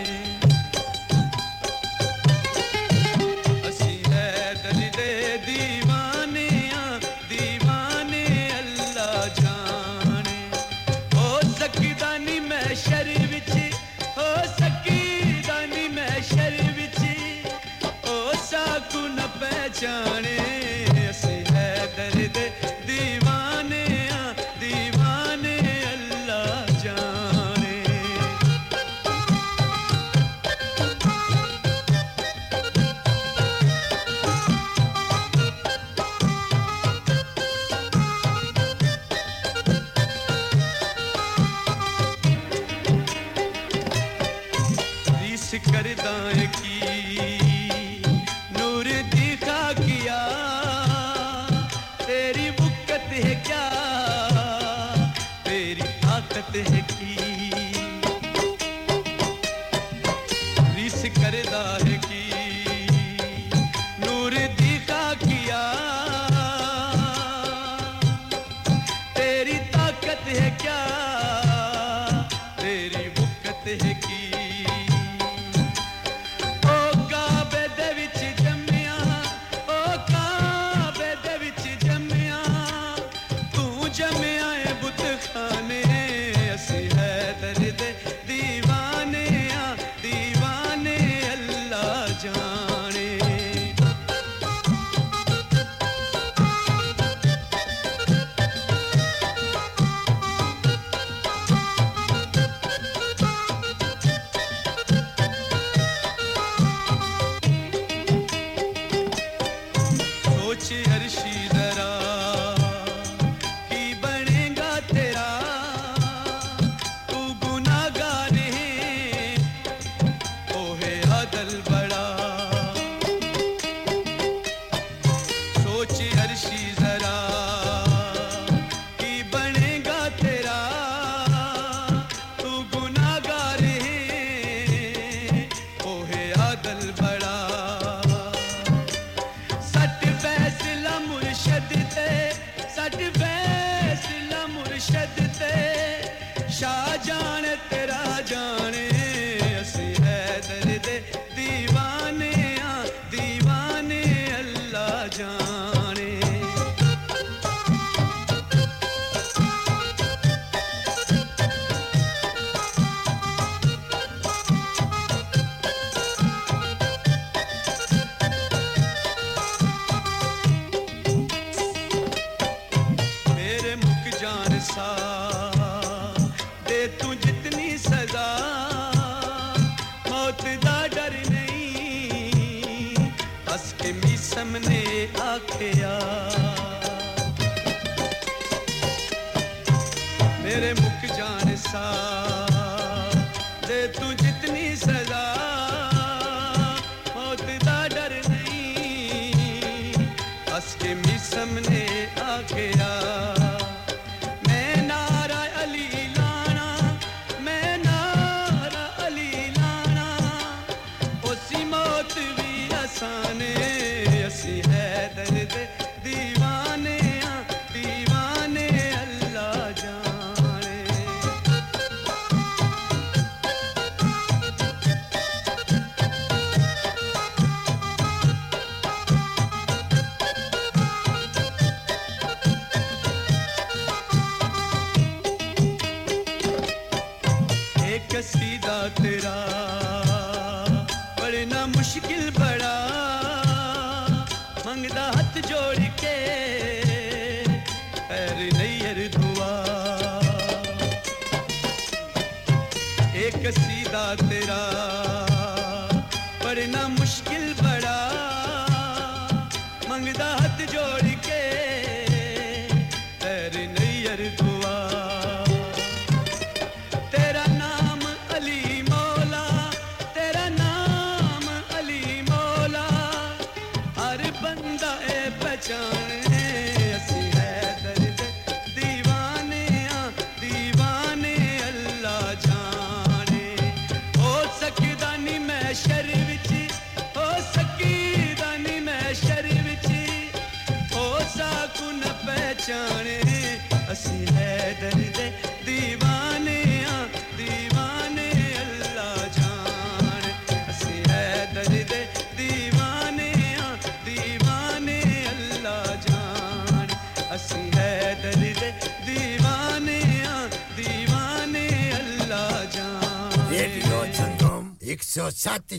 سات 315.53 315.73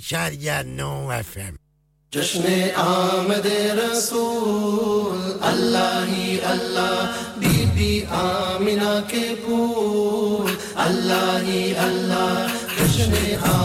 نو 0.66 1.08
ایف 1.10 1.36
ایم 1.36 1.54
جشن 2.12 2.44
آمد 2.76 3.46
رسول 3.78 5.32
اللہ 5.42 6.04
ہی 6.08 6.38
اللہ 6.44 7.22
بی 7.38 7.64
بی 7.74 7.90
آمرا 8.10 8.94
کے 9.08 9.24
پھول 9.44 10.54
اللہ 10.84 11.38
ہی 11.44 11.62
اللہ 11.78 12.46
جشن 12.76 13.14
آمد 13.42 13.63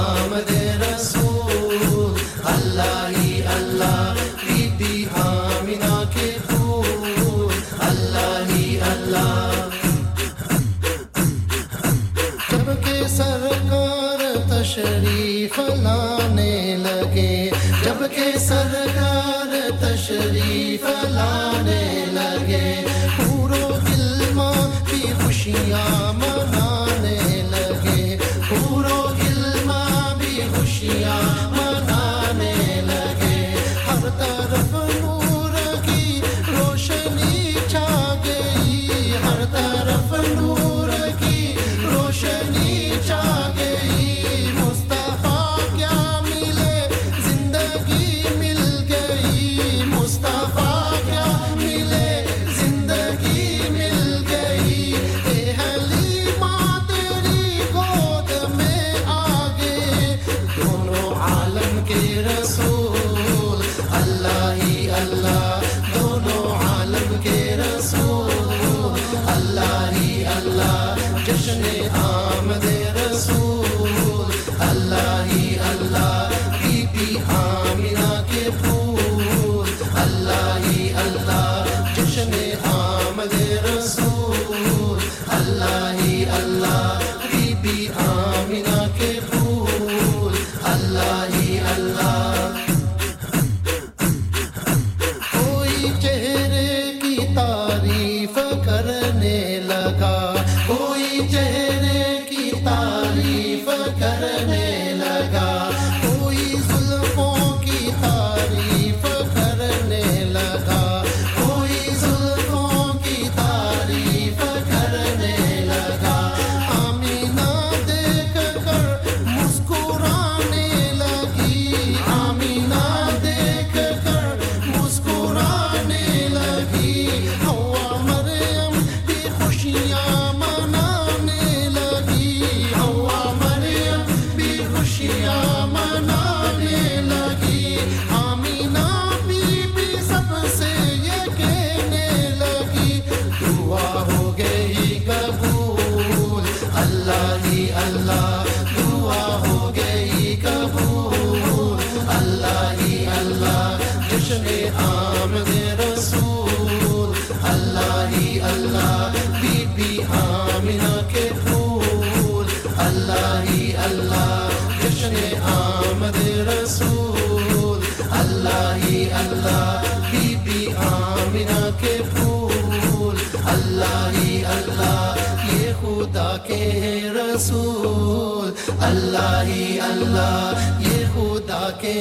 اللہ 179.09 179.41
ہی 179.43 179.79
اللہ 179.79 180.59
یہ 180.79 181.05
ہوتا 181.15 181.59
کہ 181.81 181.93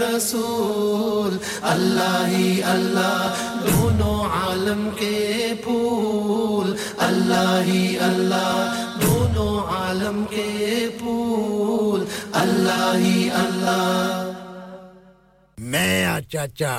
رسول 0.00 1.36
اللہ 1.62 2.26
ہی 2.28 2.62
اللہ 2.64 3.44
دونوں 3.64 4.18
عالم 4.32 4.88
کے 4.98 5.54
پھول 5.64 6.74
اللہ 6.98 7.60
ہی 7.66 7.96
اللہ 8.00 8.74
دونوں 9.02 9.58
عالم 9.74 10.24
کے 10.30 10.88
پھول 10.98 12.04
اللہ 12.34 12.92
ہی 12.96 13.28
اللہ 13.34 13.47
چاچا 16.32 16.72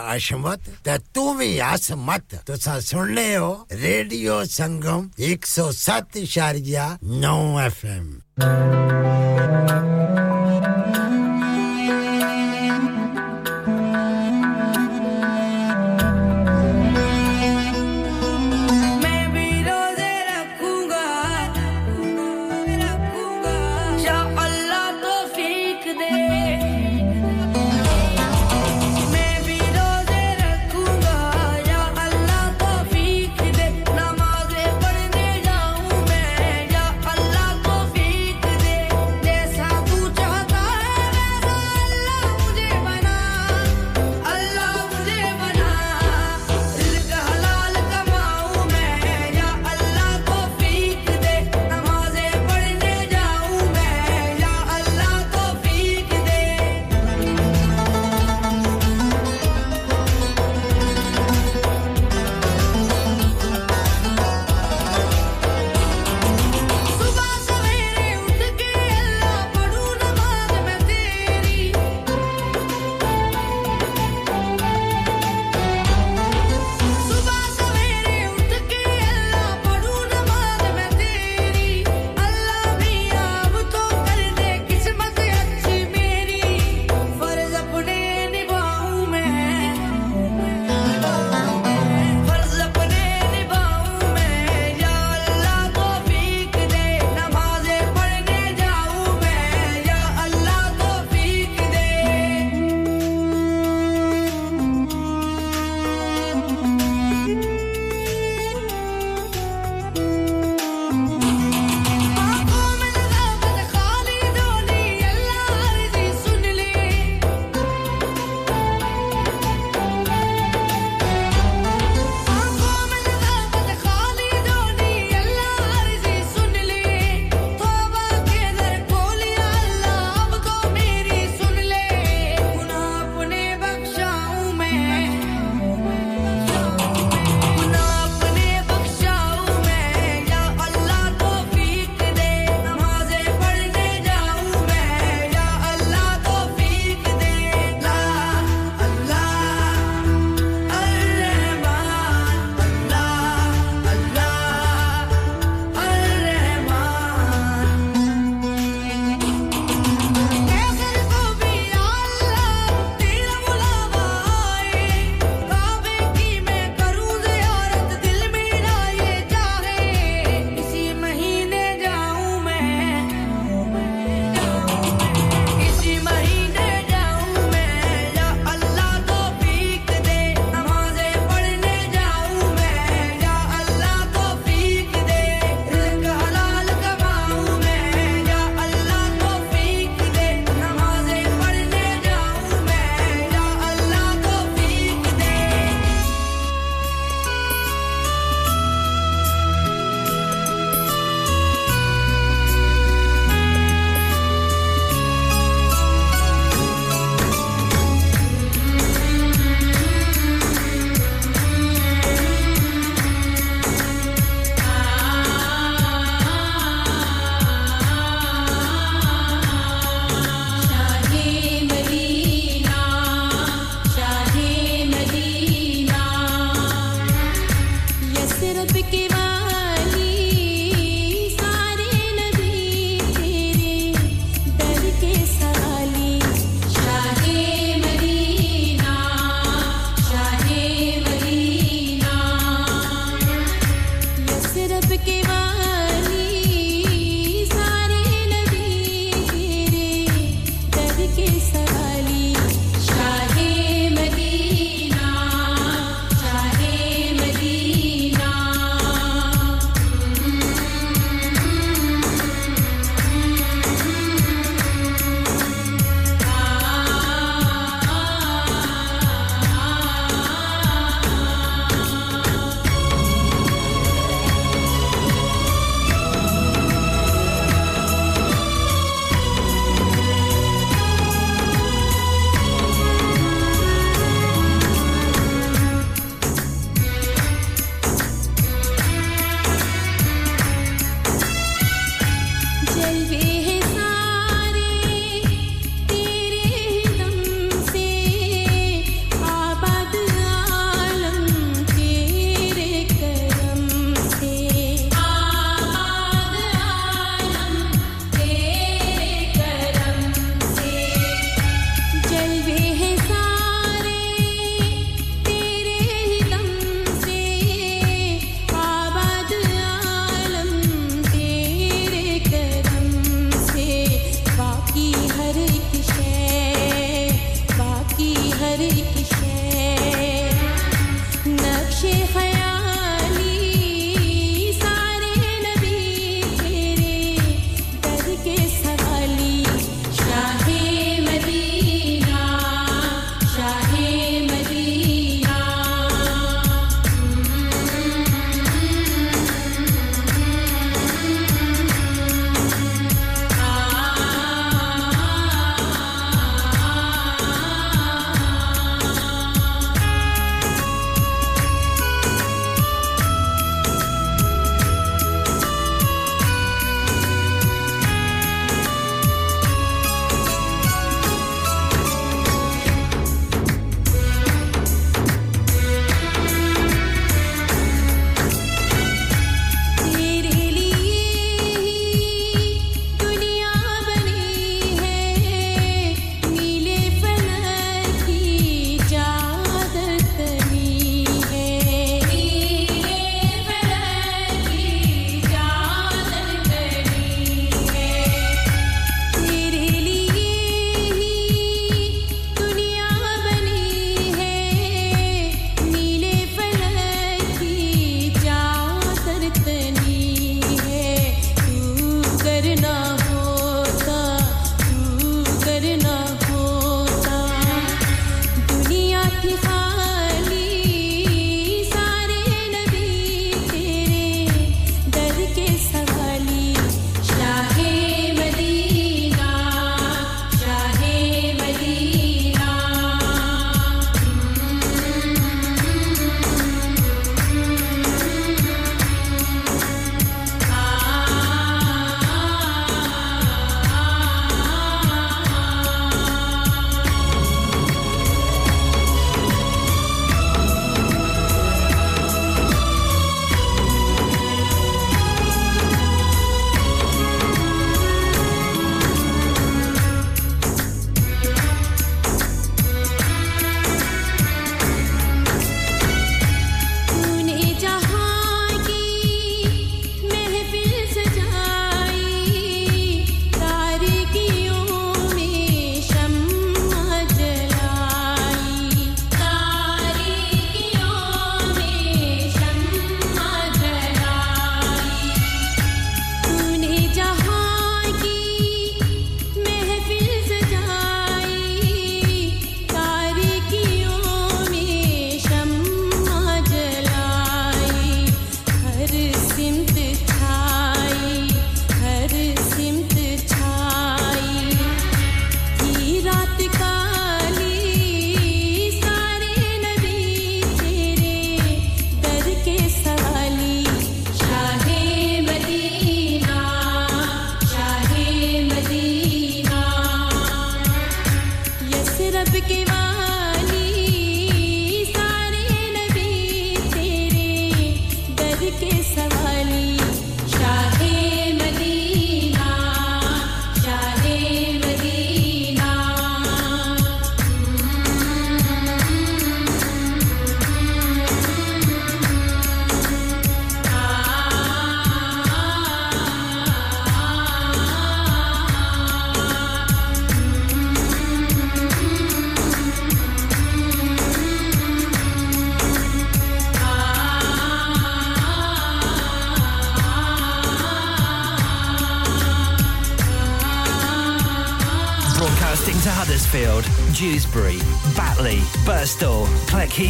تے 0.83 0.93
تو 1.13 1.23
بھی 1.37 1.49
اصمت 1.61 2.25
تسا 2.45 2.75
سننے 2.89 3.29
ہو 3.35 3.53
radio 3.81 4.37
Sangam 4.57 5.01
107.9 5.17 7.59
F 7.61 7.79
M 7.85 8.07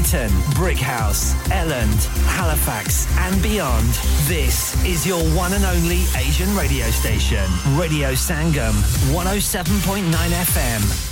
Brighton, 0.10 0.36
Brickhouse, 0.56 1.36
Elland, 1.52 2.06
Halifax, 2.26 3.06
and 3.18 3.40
beyond. 3.44 3.90
This 4.26 4.84
is 4.84 5.06
your 5.06 5.22
one 5.36 5.54
and 5.54 5.64
only 5.66 6.02
Asian 6.18 6.56
radio 6.56 6.90
station, 6.90 7.46
Radio 7.78 8.14
Sangam, 8.14 8.74
107.9 9.14 10.12
FM. 10.12 11.09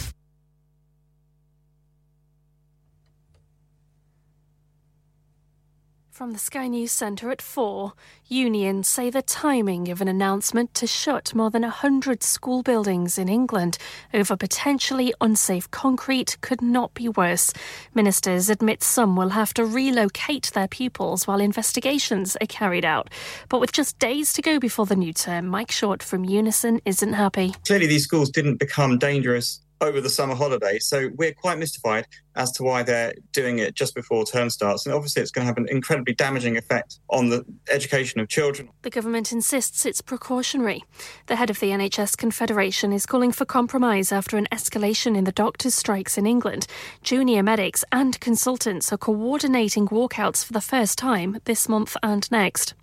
From 6.18 6.34
the 6.34 6.39
Sky 6.39 6.68
News 6.68 6.91
Centre 6.91 7.30
at 7.30 7.43
4, 7.43 7.93
unions 8.26 8.88
say 8.88 9.11
the 9.11 9.22
timing 9.22 9.89
of 9.89 10.01
an 10.01 10.07
announcement 10.07 10.74
to 10.74 10.88
shut 10.88 11.36
more 11.36 11.51
than 11.51 11.61
100 11.61 12.24
school 12.24 12.63
buildings 12.63 13.20
in 13.20 13.30
England 13.30 13.78
over 14.15 14.36
potentially 14.36 15.13
unsafe 15.22 15.70
concrete 15.70 16.36
could 16.41 16.59
not 16.59 16.91
be 16.95 17.07
worse. 17.07 17.53
Ministers 17.93 18.49
admit 18.49 18.82
some 18.82 19.15
will 19.15 19.30
have 19.30 19.53
to 19.53 19.63
relocate 19.63 20.49
their 20.55 20.68
pupils 20.68 21.28
while 21.28 21.39
investigations 21.39 22.36
are 22.41 22.47
carried 22.47 22.84
out. 22.84 23.11
But 23.47 23.61
with 23.61 23.72
just 23.72 23.99
days 23.99 24.34
to 24.34 24.41
go 24.41 24.59
before 24.59 24.88
the 24.88 24.95
new 24.95 25.13
term, 25.13 25.45
Mike 25.45 25.70
Short 25.70 26.01
from 26.01 26.26
Unison 26.26 26.82
isn't 26.84 27.13
happy. 27.13 27.53
Clearly, 27.68 27.86
these 27.86 28.05
schools 28.05 28.32
didn't 28.32 28.57
become 28.57 28.97
dangerous 28.97 29.59
over 29.82 30.01
the 30.01 30.09
summer 30.09 30.36
holiday. 30.36 30.80
So 30.80 31.09
we're 31.15 31.34
quite 31.34 31.59
mystified 31.59 32.07
as 32.36 32.51
to 32.53 32.63
why 32.63 32.84
they're 32.84 33.13
doing 33.32 33.59
it 33.59 33.74
just 33.74 33.95
before 33.95 34.26
term 34.26 34.49
starts. 34.49 34.86
And 34.86 34.93
obviously, 34.93 35.22
it's 35.22 35.32
going 35.32 35.43
to 35.43 35.47
have 35.47 35.57
an 35.57 35.68
incredibly 35.70 36.13
damaging 36.13 36.57
effect 36.57 36.99
on 37.09 37.30
the 37.30 37.45
education 37.70 38.20
of 38.20 38.30
children. 38.30 38.70
The 38.84 38.89
government 38.89 39.32
insists 39.32 39.86
it's 39.86 40.01
precautionary. 40.01 40.84
The 41.28 41.36
head 41.36 41.49
of 41.49 41.59
the 41.59 41.72
NHS 41.72 42.18
Confederation 42.18 42.93
is 42.93 43.05
calling 43.05 43.32
for 43.32 43.45
compromise 43.45 44.11
after 44.11 44.38
an 44.38 44.47
escalation 44.51 45.18
in 45.18 45.24
the 45.24 45.32
doctors' 45.32 45.76
strikes 45.76 46.18
in 46.18 46.26
England. 46.26 46.68
Junior 47.01 47.43
medics 47.43 47.84
and 47.91 48.20
consultants 48.20 48.93
are 48.93 48.97
coordinating 48.97 49.88
walkouts 49.88 50.45
for 50.45 50.53
the 50.53 50.61
first 50.61 50.97
time 50.97 51.39
this 51.45 51.68
month 51.68 51.97
and 52.03 52.30
next. 52.32 52.74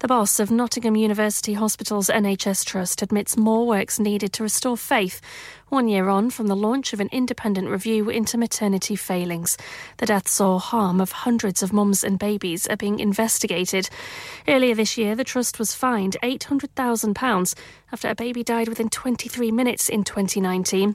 The 0.00 0.06
boss 0.06 0.38
of 0.38 0.52
Nottingham 0.52 0.94
University 0.94 1.54
Hospital's 1.54 2.08
NHS 2.08 2.64
Trust 2.64 3.02
admits 3.02 3.36
more 3.36 3.66
work's 3.66 3.98
needed 3.98 4.32
to 4.34 4.44
restore 4.44 4.76
faith 4.76 5.20
one 5.70 5.88
year 5.88 6.08
on 6.08 6.30
from 6.30 6.46
the 6.46 6.54
launch 6.54 6.92
of 6.92 7.00
an 7.00 7.08
independent 7.10 7.66
review 7.66 8.08
into 8.08 8.38
maternity 8.38 8.94
failings. 8.94 9.58
The 9.96 10.06
deaths 10.06 10.40
or 10.40 10.60
harm 10.60 11.00
of 11.00 11.10
hundreds 11.10 11.64
of 11.64 11.72
mums 11.72 12.04
and 12.04 12.16
babies 12.16 12.68
are 12.68 12.76
being 12.76 13.00
investigated. 13.00 13.90
Earlier 14.46 14.76
this 14.76 14.96
year, 14.96 15.16
the 15.16 15.24
trust 15.24 15.58
was 15.58 15.74
fined 15.74 16.16
£800,000 16.22 17.54
after 17.90 18.08
a 18.08 18.14
baby 18.14 18.44
died 18.44 18.68
within 18.68 18.90
23 18.90 19.50
minutes 19.50 19.88
in 19.88 20.04
2019. 20.04 20.94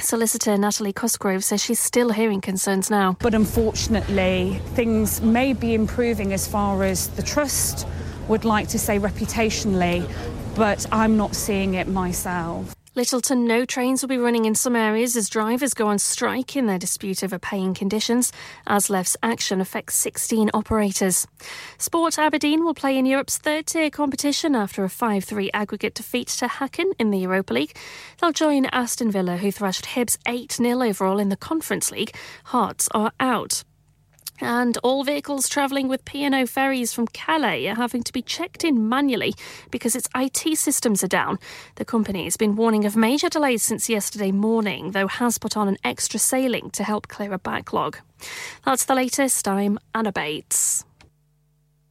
Solicitor 0.00 0.56
Natalie 0.56 0.94
Cosgrove 0.94 1.44
says 1.44 1.62
she's 1.62 1.80
still 1.80 2.12
hearing 2.12 2.40
concerns 2.40 2.88
now. 2.88 3.14
But 3.20 3.34
unfortunately, 3.34 4.58
things 4.74 5.20
may 5.20 5.52
be 5.52 5.74
improving 5.74 6.32
as 6.32 6.48
far 6.48 6.84
as 6.84 7.08
the 7.08 7.22
trust 7.22 7.86
would 8.28 8.44
like 8.44 8.68
to 8.68 8.78
say 8.78 8.98
reputationally, 8.98 10.08
but 10.54 10.86
I'm 10.92 11.16
not 11.16 11.34
seeing 11.34 11.74
it 11.74 11.88
myself. 11.88 12.74
Little 12.98 13.20
to 13.20 13.36
no 13.36 13.64
trains 13.64 14.02
will 14.02 14.08
be 14.08 14.18
running 14.18 14.44
in 14.44 14.56
some 14.56 14.74
areas 14.74 15.16
as 15.16 15.28
drivers 15.28 15.72
go 15.72 15.86
on 15.86 16.00
strike 16.00 16.56
in 16.56 16.66
their 16.66 16.80
dispute 16.80 17.22
over 17.22 17.38
paying 17.38 17.72
conditions. 17.72 18.32
ASLEF's 18.66 19.16
action 19.22 19.60
affects 19.60 19.94
16 19.94 20.50
operators. 20.52 21.24
Sport 21.78 22.18
Aberdeen 22.18 22.64
will 22.64 22.74
play 22.74 22.98
in 22.98 23.06
Europe's 23.06 23.38
third 23.38 23.66
tier 23.66 23.88
competition 23.88 24.56
after 24.56 24.82
a 24.82 24.90
5 24.90 25.22
3 25.22 25.48
aggregate 25.54 25.94
defeat 25.94 26.26
to 26.26 26.48
Hacken 26.48 26.90
in 26.98 27.12
the 27.12 27.18
Europa 27.18 27.54
League. 27.54 27.76
They'll 28.20 28.32
join 28.32 28.66
Aston 28.66 29.12
Villa, 29.12 29.36
who 29.36 29.52
thrashed 29.52 29.84
Hibs 29.84 30.18
8 30.26 30.50
0 30.50 30.82
overall 30.82 31.20
in 31.20 31.28
the 31.28 31.36
Conference 31.36 31.92
League. 31.92 32.16
Hearts 32.46 32.88
are 32.92 33.12
out. 33.20 33.62
And 34.40 34.78
all 34.78 35.04
vehicles 35.04 35.48
travelling 35.48 35.88
with 35.88 36.04
P&O 36.04 36.46
ferries 36.46 36.92
from 36.92 37.08
Calais 37.08 37.66
are 37.66 37.74
having 37.74 38.02
to 38.04 38.12
be 38.12 38.22
checked 38.22 38.64
in 38.64 38.88
manually 38.88 39.34
because 39.70 39.96
its 39.96 40.08
IT 40.14 40.56
systems 40.56 41.02
are 41.02 41.08
down. 41.08 41.38
The 41.76 41.84
company 41.84 42.24
has 42.24 42.36
been 42.36 42.56
warning 42.56 42.84
of 42.84 42.96
major 42.96 43.28
delays 43.28 43.62
since 43.62 43.88
yesterday 43.88 44.30
morning, 44.30 44.92
though 44.92 45.08
has 45.08 45.38
put 45.38 45.56
on 45.56 45.68
an 45.68 45.78
extra 45.84 46.20
sailing 46.20 46.70
to 46.70 46.84
help 46.84 47.08
clear 47.08 47.32
a 47.32 47.38
backlog. 47.38 47.98
That's 48.64 48.84
the 48.84 48.94
latest. 48.94 49.46
I'm 49.48 49.78
Anna 49.94 50.12
Bates. 50.12 50.84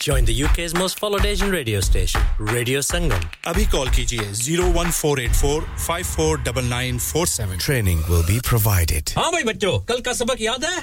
جو 0.00 0.14
most 0.74 0.98
followed Asian 0.98 1.50
radio 1.50 1.78
station 1.78 2.48
radio 2.52 2.80
Sangam 2.80 3.26
ابھی 3.44 3.64
call 3.64 3.88
کیجیے 3.96 4.32
zero 4.32 4.70
one 4.74 4.90
four 4.90 5.18
eight 5.18 5.34
four 5.34 5.62
five 5.86 6.06
four 6.06 6.36
double 6.36 6.72
ہاں 9.16 9.30
بچوں 9.44 9.78
کل 9.78 10.00
کا 10.00 10.12
سبق 10.12 10.40
یاد 10.40 10.64
ہے 10.64 10.83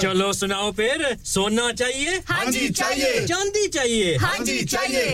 چلو 0.00 0.32
سنا 0.32 0.60
پھر 0.76 1.02
سونا 1.24 1.68
چاہیے 1.78 2.18
چاندی 3.28 3.68
چاہیے 3.68 4.16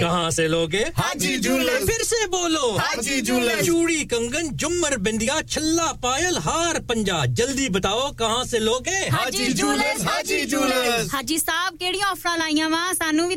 کہاں 0.01 0.30
سے 0.30 0.47
لوگے 0.49 0.84
پھر 0.95 2.03
سے 2.05 2.26
بولو 2.26 2.76
جھولے 3.03 3.62
چوڑی 3.66 4.05
کنگن 4.11 4.57
جمر 4.57 4.97
بندیا 4.97 5.41
چھل 5.49 5.78
پائل 6.01 6.36
ہار 6.36 6.80
پنجاب 6.88 7.36
جلدی 7.36 7.68
بتاؤ 7.68 8.11
کہاں 8.18 8.45
سے 8.45 8.59
لوگ 8.59 8.88
ہاں 9.12 9.30
جی 11.22 11.38
صاحب 11.38 11.74
کیڑی 11.78 12.01
آفر 12.11 12.38
لائیں 12.38 12.80
ہاں، 12.80 12.93
سنو 12.95 13.26
بھی 13.28 13.36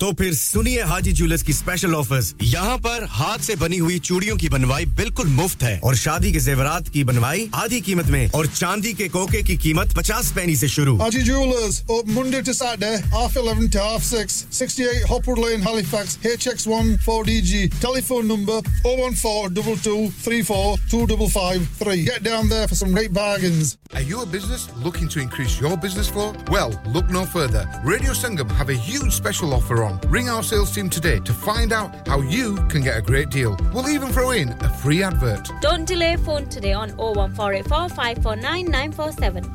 تو 0.00 0.10
ہاجی 0.82 1.12
جولر 1.12 1.36
کی 1.36 1.52
اسپیشل 1.52 1.94
آفس 1.94 2.32
یہاں 2.42 2.76
پر 2.78 3.04
ہاتھ 3.18 3.44
سے 3.44 3.54
بنی 3.58 3.80
ہوئی 3.80 3.98
چوڑیوں 3.98 4.36
کی 4.36 4.48
بنوائی 4.48 4.86
بالکل 4.94 5.28
مفت 5.30 5.62
ہے 5.62 5.78
اور 5.82 5.94
شادی 5.94 6.32
کے 6.32 6.38
زیورات 6.38 6.92
کی 6.92 7.04
بنوائی 7.04 7.46
آدھی 7.52 7.80
قیمت 7.80 8.06
میں 8.06 8.26
اور 8.32 8.44
چاندی 8.54 8.92
کے 8.92 9.08
کوکے 9.08 9.42
کی 9.42 9.56
قیمت 9.56 9.94
پچاس 9.94 10.32
پینی 10.34 10.56
سے 10.56 10.66
شروع 10.66 10.96
number 28.32 28.70
a 28.72 28.74
huge 28.74 29.12
special 29.12 29.52
offer 29.52 29.84
on. 29.84 30.00
Ring 30.08 30.28
our 30.30 30.42
sales 30.42 30.74
team 30.74 30.88
today 30.88 31.20
to 31.20 31.32
find 31.32 31.72
out 31.72 32.08
how 32.08 32.20
you 32.20 32.56
can 32.70 32.80
get 32.82 32.96
a 32.96 33.02
great 33.02 33.28
deal. 33.28 33.56
We'll 33.72 33.88
even 33.88 34.08
throw 34.08 34.30
in 34.30 34.48
a 34.48 34.68
free 34.82 35.02
advert. 35.02 35.50
Don't 35.60 35.86
delay 35.86 36.16
phone 36.16 36.48
today 36.48 36.72
on 36.72 36.96
01484 36.96 37.88
549 37.90 38.66
947. 38.66 39.44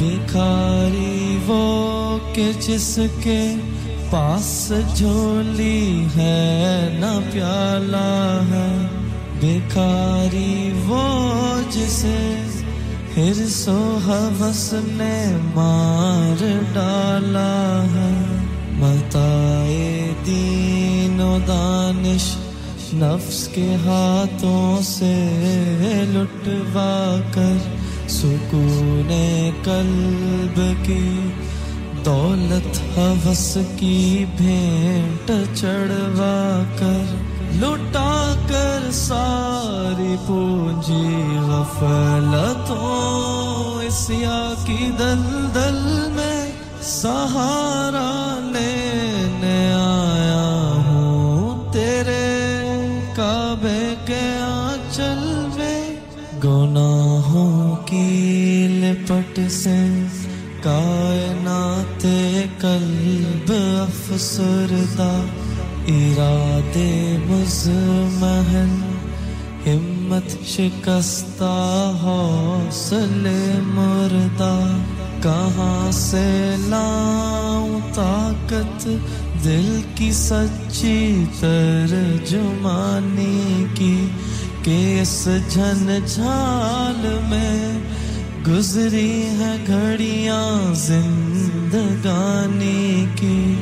بھکاری 0.00 1.36
وہ 1.46 2.18
کہ 2.34 2.50
جس 2.60 2.98
کے 3.22 3.40
پاس 4.10 4.72
جھولی 4.96 6.04
ہے 6.16 6.88
نہ 6.92 7.18
پیالہ 7.32 7.96
ہے 8.50 8.68
بھکاری 9.40 10.70
وہ 10.86 11.02
جسے 11.70 12.18
پھر 13.14 13.46
سو 13.48 13.78
حوس 14.06 14.72
نے 14.88 15.36
مار 15.54 16.44
ڈالا 16.74 17.50
ہے 17.94 18.12
متائے 18.74 20.12
دین 20.26 21.20
و 21.20 21.38
دانش 21.48 22.34
نفس 22.94 23.46
کے 23.48 23.74
ہاتھوں 23.84 24.80
سے 24.82 25.14
لٹوا 26.08 27.20
کر 27.34 27.56
قلب 29.64 30.58
کی 30.86 31.30
دولت 32.04 32.78
حوث 32.96 33.56
کی 33.76 34.24
بھینٹ 34.36 35.30
چڑھوا 35.54 36.62
کر 36.78 37.14
لٹا 37.60 38.34
کر 38.48 38.90
ساری 38.92 40.16
پونجی 40.26 41.36
غفلتوں 41.48 42.88
اسیا 43.86 44.42
کی 44.66 44.90
دلدل 44.98 45.80
میں 46.12 46.40
سہارا 46.82 48.10
لے 48.52 48.79
کی 57.90 58.66
لپٹ 58.72 59.38
سے 59.50 59.78
کائنات 60.62 62.04
قلب 62.60 63.52
افسردہ 63.80 65.12
ارادے 65.88 67.16
مزمہن 67.26 68.74
ہمت 69.66 70.36
شکستہ 70.46 71.52
حوصل 72.02 73.26
مردہ 73.66 74.54
کہاں 75.22 75.90
سے 75.92 76.26
لاؤں 76.58 77.80
طاقت 77.94 78.86
دل 79.44 79.80
کی 79.94 80.10
سچی 80.12 81.24
ترجمانی 81.40 83.36
کی 83.74 83.96
جھن 84.64 85.88
جھال 86.06 87.06
میں 87.28 87.78
گزری 88.46 89.22
ہے 89.38 89.56
گھڑیاں 89.66 90.74
زندگانی 90.74 92.26
کی 93.16 93.54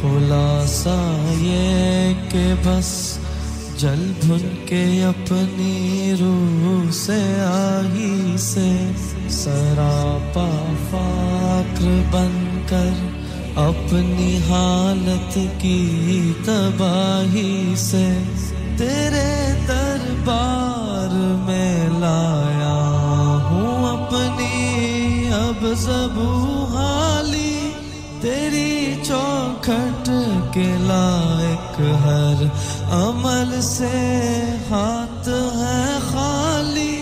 خلاصہ 0.00 0.98
یہ 1.40 2.12
کہ 2.30 2.54
بس 2.64 2.90
جل 3.76 4.12
بھن 4.20 4.48
کے 4.66 4.84
اپنی 5.04 6.14
روح 6.20 6.90
سے 6.94 7.22
آہی 7.44 8.36
سے 8.38 8.70
سراپا 9.30 10.50
فاکر 10.90 12.02
بن 12.10 12.34
کر 12.66 13.58
اپنی 13.60 14.36
حالت 14.48 15.38
کی 15.58 16.32
تباہی 16.44 17.74
سے 17.76 18.08
تیرے 18.80 19.30
دربار 19.68 21.14
میں 21.46 21.88
لایا 22.00 22.76
ہوں 23.48 23.84
اپنی 23.88 25.30
اب 25.34 25.64
زبو 25.78 26.28
حالی 26.66 27.72
تیری 28.20 28.94
چوکھٹ 29.02 30.08
کے 30.54 30.64
لائق 30.80 31.80
ہر 32.04 32.42
عمل 32.92 33.60
سے 33.62 33.92
ہاتھ 34.70 35.28
ہے 35.56 35.98
خالی 36.06 37.00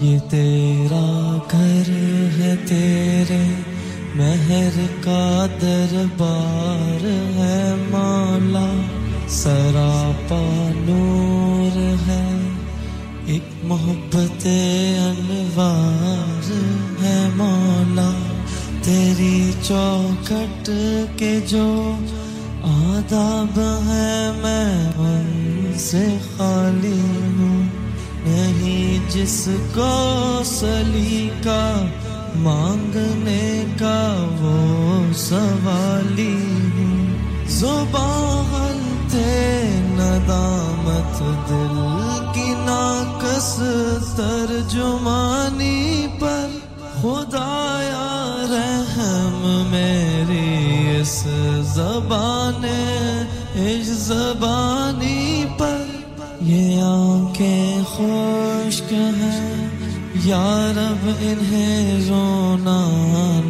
یہ 0.00 0.18
تیرا 0.30 1.04
گھر 1.50 1.90
ہے 2.38 2.54
تیرے 2.68 3.42
مہر 4.14 4.78
کا 5.00 5.46
دربار 5.60 7.04
ہے 7.36 7.74
مالا 7.90 8.66
سراپا 9.30 10.40
نور 10.76 11.76
ہے 12.06 12.26
ایک 13.26 13.64
محبت 13.64 14.46
انوار 14.46 16.50
ہے 17.02 17.28
مولا 17.36 18.10
تیری 18.84 19.50
چوکھٹ 19.62 20.70
کے 21.16 21.38
جو 21.46 21.94
آداب 22.64 23.58
ہے 23.86 24.30
میں 24.42 24.90
ان 24.98 25.72
سے 25.78 26.06
خالی 26.36 27.00
ہوں 27.38 27.62
نہیں 28.24 29.10
جس 29.10 29.48
کو 29.74 30.40
سلی 30.44 31.28
کا 31.44 31.86
مانگنے 32.36 33.64
کا 33.78 34.26
وہ 34.40 35.12
سوالی 35.18 36.34
ہوں 36.74 37.06
زبان 37.50 38.97
سے 39.18 39.68
ندامت 39.92 41.20
دل 41.48 41.76
کی 42.34 42.52
ناکس 42.58 43.54
ترجمانی 44.16 46.06
پر 46.20 46.46
خدا 46.94 47.80
رحم 48.50 49.66
میری 49.70 51.00
اس 51.00 51.16
زبان 51.74 52.64
اس 53.56 53.86
زبانی 54.06 55.44
پر 55.58 55.84
یہ 56.42 56.82
آنکھیں 56.82 57.82
خشک 57.88 58.92
ہیں 58.92 59.68
یا 60.24 60.72
رب 60.76 61.08
انہیں 61.20 62.08
رونا 62.08 62.80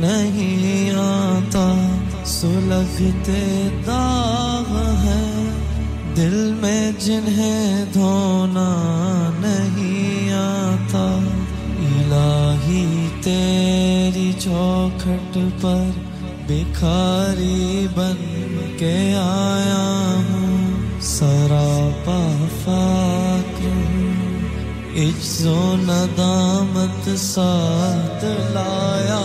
نہیں 0.00 0.99
آتا 0.99 1.73
سلگتے 2.33 3.43
دار 3.87 4.48
دل 6.19 6.53
میں 6.61 6.93
جنہیں 6.99 7.85
دھونا 7.95 8.71
نہیں 9.41 10.33
آتا 10.33 11.05
الہی 11.81 13.09
تیری 13.23 14.33
چوکھٹ 14.39 15.39
پر 15.61 15.85
بکھاری 16.47 17.87
بن 17.95 18.17
کے 18.79 18.97
آیا 19.15 19.85
ہوں 20.29 21.01
سرا 21.01 21.89
فاکر 22.65 23.79
اچ 24.97 25.25
ن 25.41 25.89
ندامت 25.89 27.09
ساتھ 27.19 28.25
لایا 28.25 29.23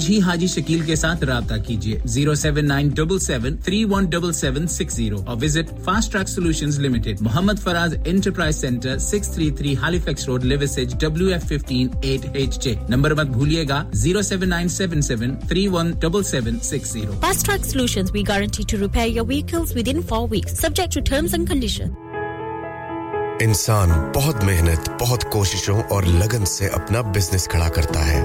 آج 0.00 0.08
ہی 0.08 0.18
حاجی 0.20 0.46
شکیل 0.46 0.80
کے 0.80 0.94
ساتھ 0.96 1.24
رابطہ 1.24 1.54
کیجیے 1.62 1.96
zero 2.06 2.34
seven 2.34 2.66
nine 2.68 2.88
double 2.96 3.18
seven 3.18 3.56
three 3.64 3.82
one 3.84 4.04
double 4.10 4.32
seven 4.32 4.66
six 4.68 4.94
zero 4.96 5.16
اور 5.26 5.36
visit 5.42 5.72
fast 5.84 6.12
track 6.12 6.28
solution 6.28 6.70
limited 6.82 7.20
Muhammad 7.20 7.60
Faraz 7.62 7.94
enterprise 8.04 8.60
centre 8.60 8.98
six 9.00 9.32
three 9.34 9.50
three 9.50 9.74
Halifax 9.76 10.26
road 10.28 10.44
لیوسج 10.44 10.94
W 11.00 11.26
F 11.28 11.44
fifteen 11.44 11.88
eight 12.02 12.26
H 12.32 12.58
J 12.64 12.74
number 12.88 13.14
مت 13.14 13.36
بھولیے 13.36 13.64
گا 13.68 13.82
zero 13.94 14.22
seven 14.22 14.48
nine 14.48 14.68
seven 14.70 15.02
seven 15.02 15.38
three 15.48 15.66
one 15.68 15.92
double 16.00 16.22
seven 16.24 16.58
six 16.62 16.92
zero 16.92 17.20
fast 17.20 17.46
track 17.46 17.66
solution 17.66 18.12
we 18.12 18.22
guarantee 18.28 18.64
to 18.68 18.78
repair 18.78 19.06
your 19.08 19.26
vehicles 19.26 19.76
with 19.76 19.94
in 19.94 20.02
four 20.08 20.28
weeks 20.30 20.60
subject 20.60 20.94
to 20.94 21.00
terms 21.06 21.34
and 21.34 21.48
condition 21.48 21.92
انسان 23.42 23.90
بہت 24.16 24.44
محنت 24.44 24.90
بہت 25.00 25.24
کوششوں 25.32 25.80
اور 25.90 26.02
لگن 26.14 26.44
سے 26.48 26.68
اپنا 26.74 27.00
بزنس 27.14 27.48
کھڑا 27.48 27.68
کرتا 27.68 28.06
ہے 28.06 28.24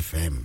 FM. 0.00 0.32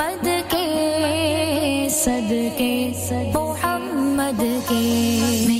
محمد 0.00 0.26
کے 0.50 1.88
صدقے 1.92 2.72
محمد 3.34 4.42
کے 4.68 5.59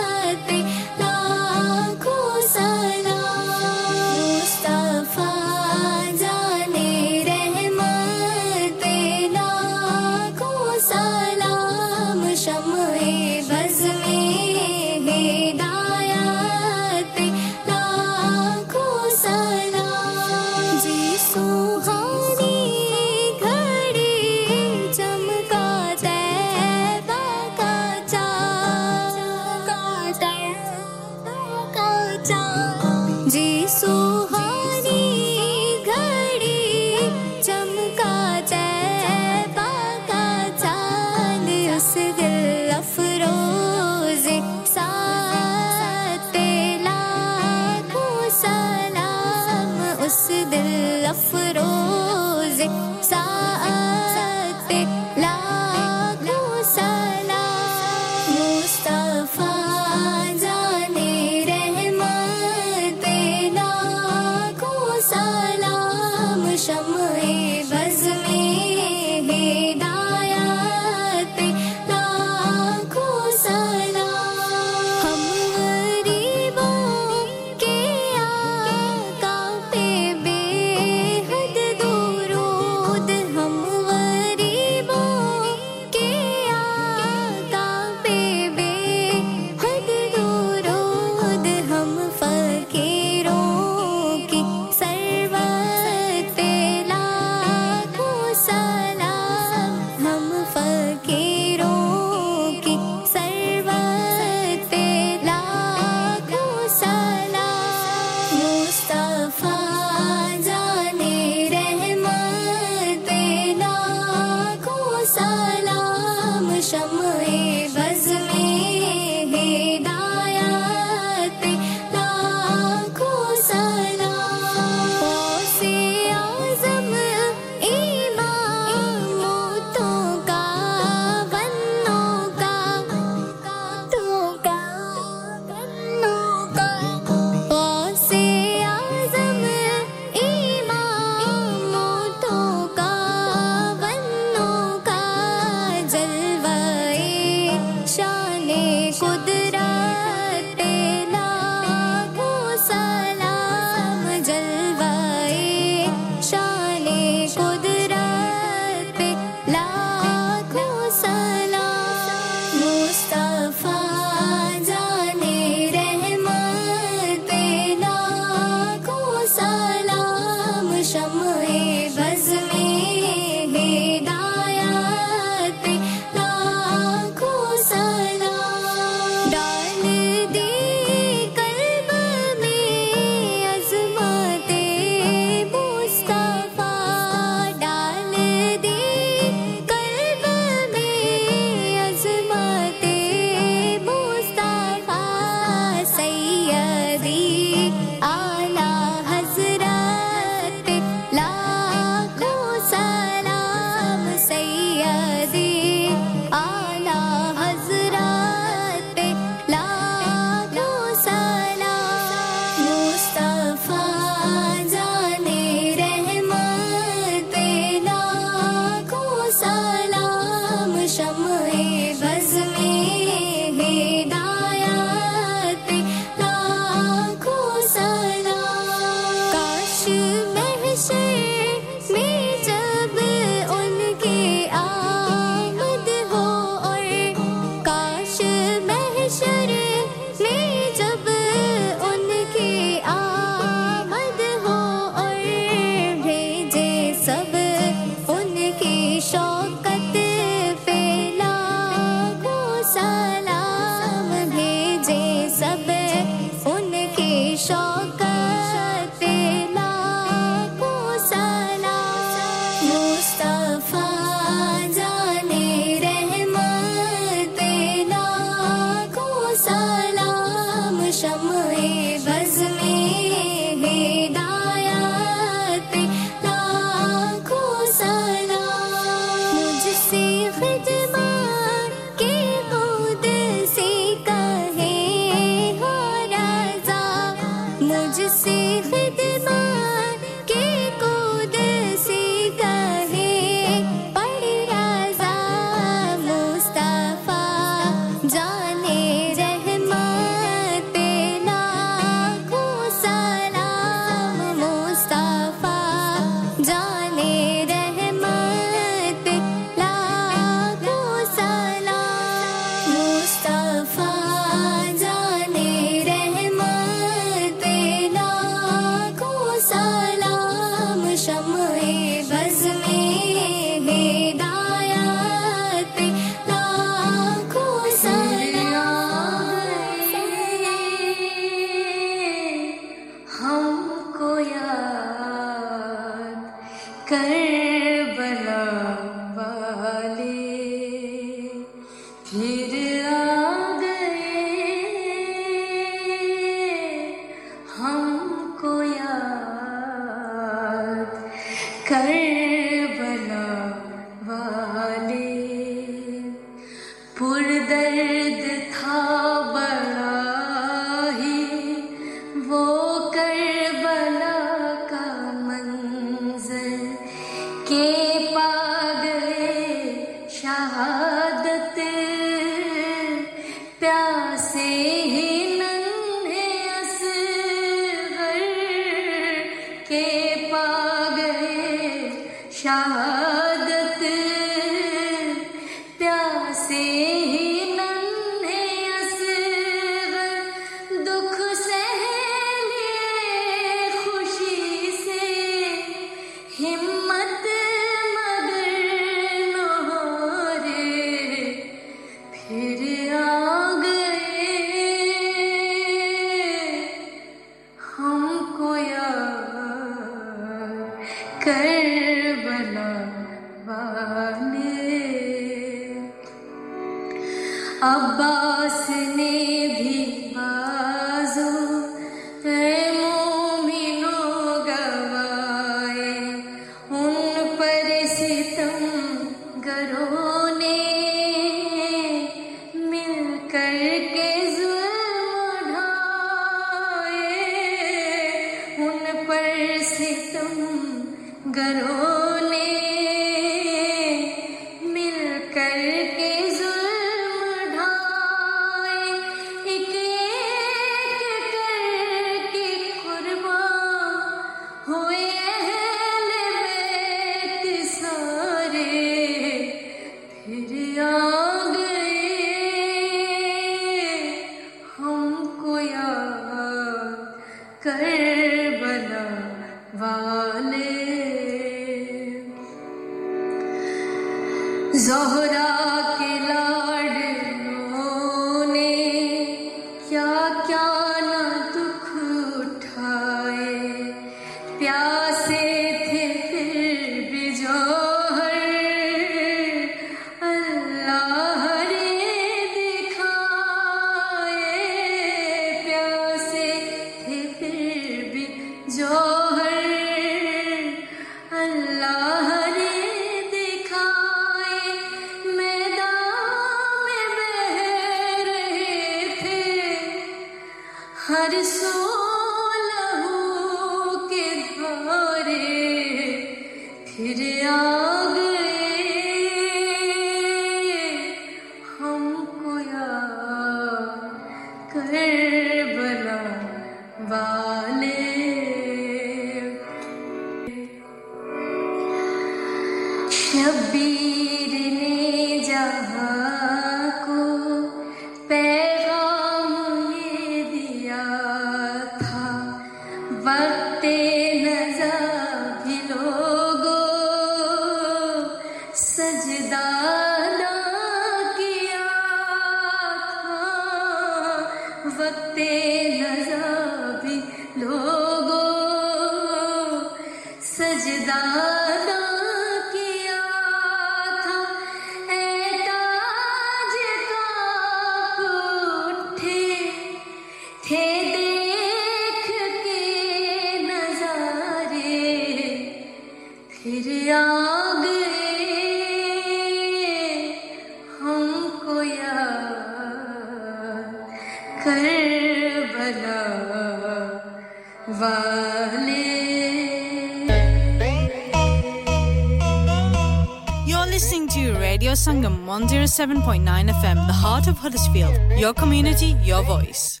107.9 595.94 596.70
FM, 596.70 597.06
the 597.06 597.12
heart 597.12 597.46
of 597.46 597.56
Huddersfield. 597.56 598.18
Your 598.36 598.52
community, 598.52 599.16
your 599.22 599.44
voice. 599.44 600.00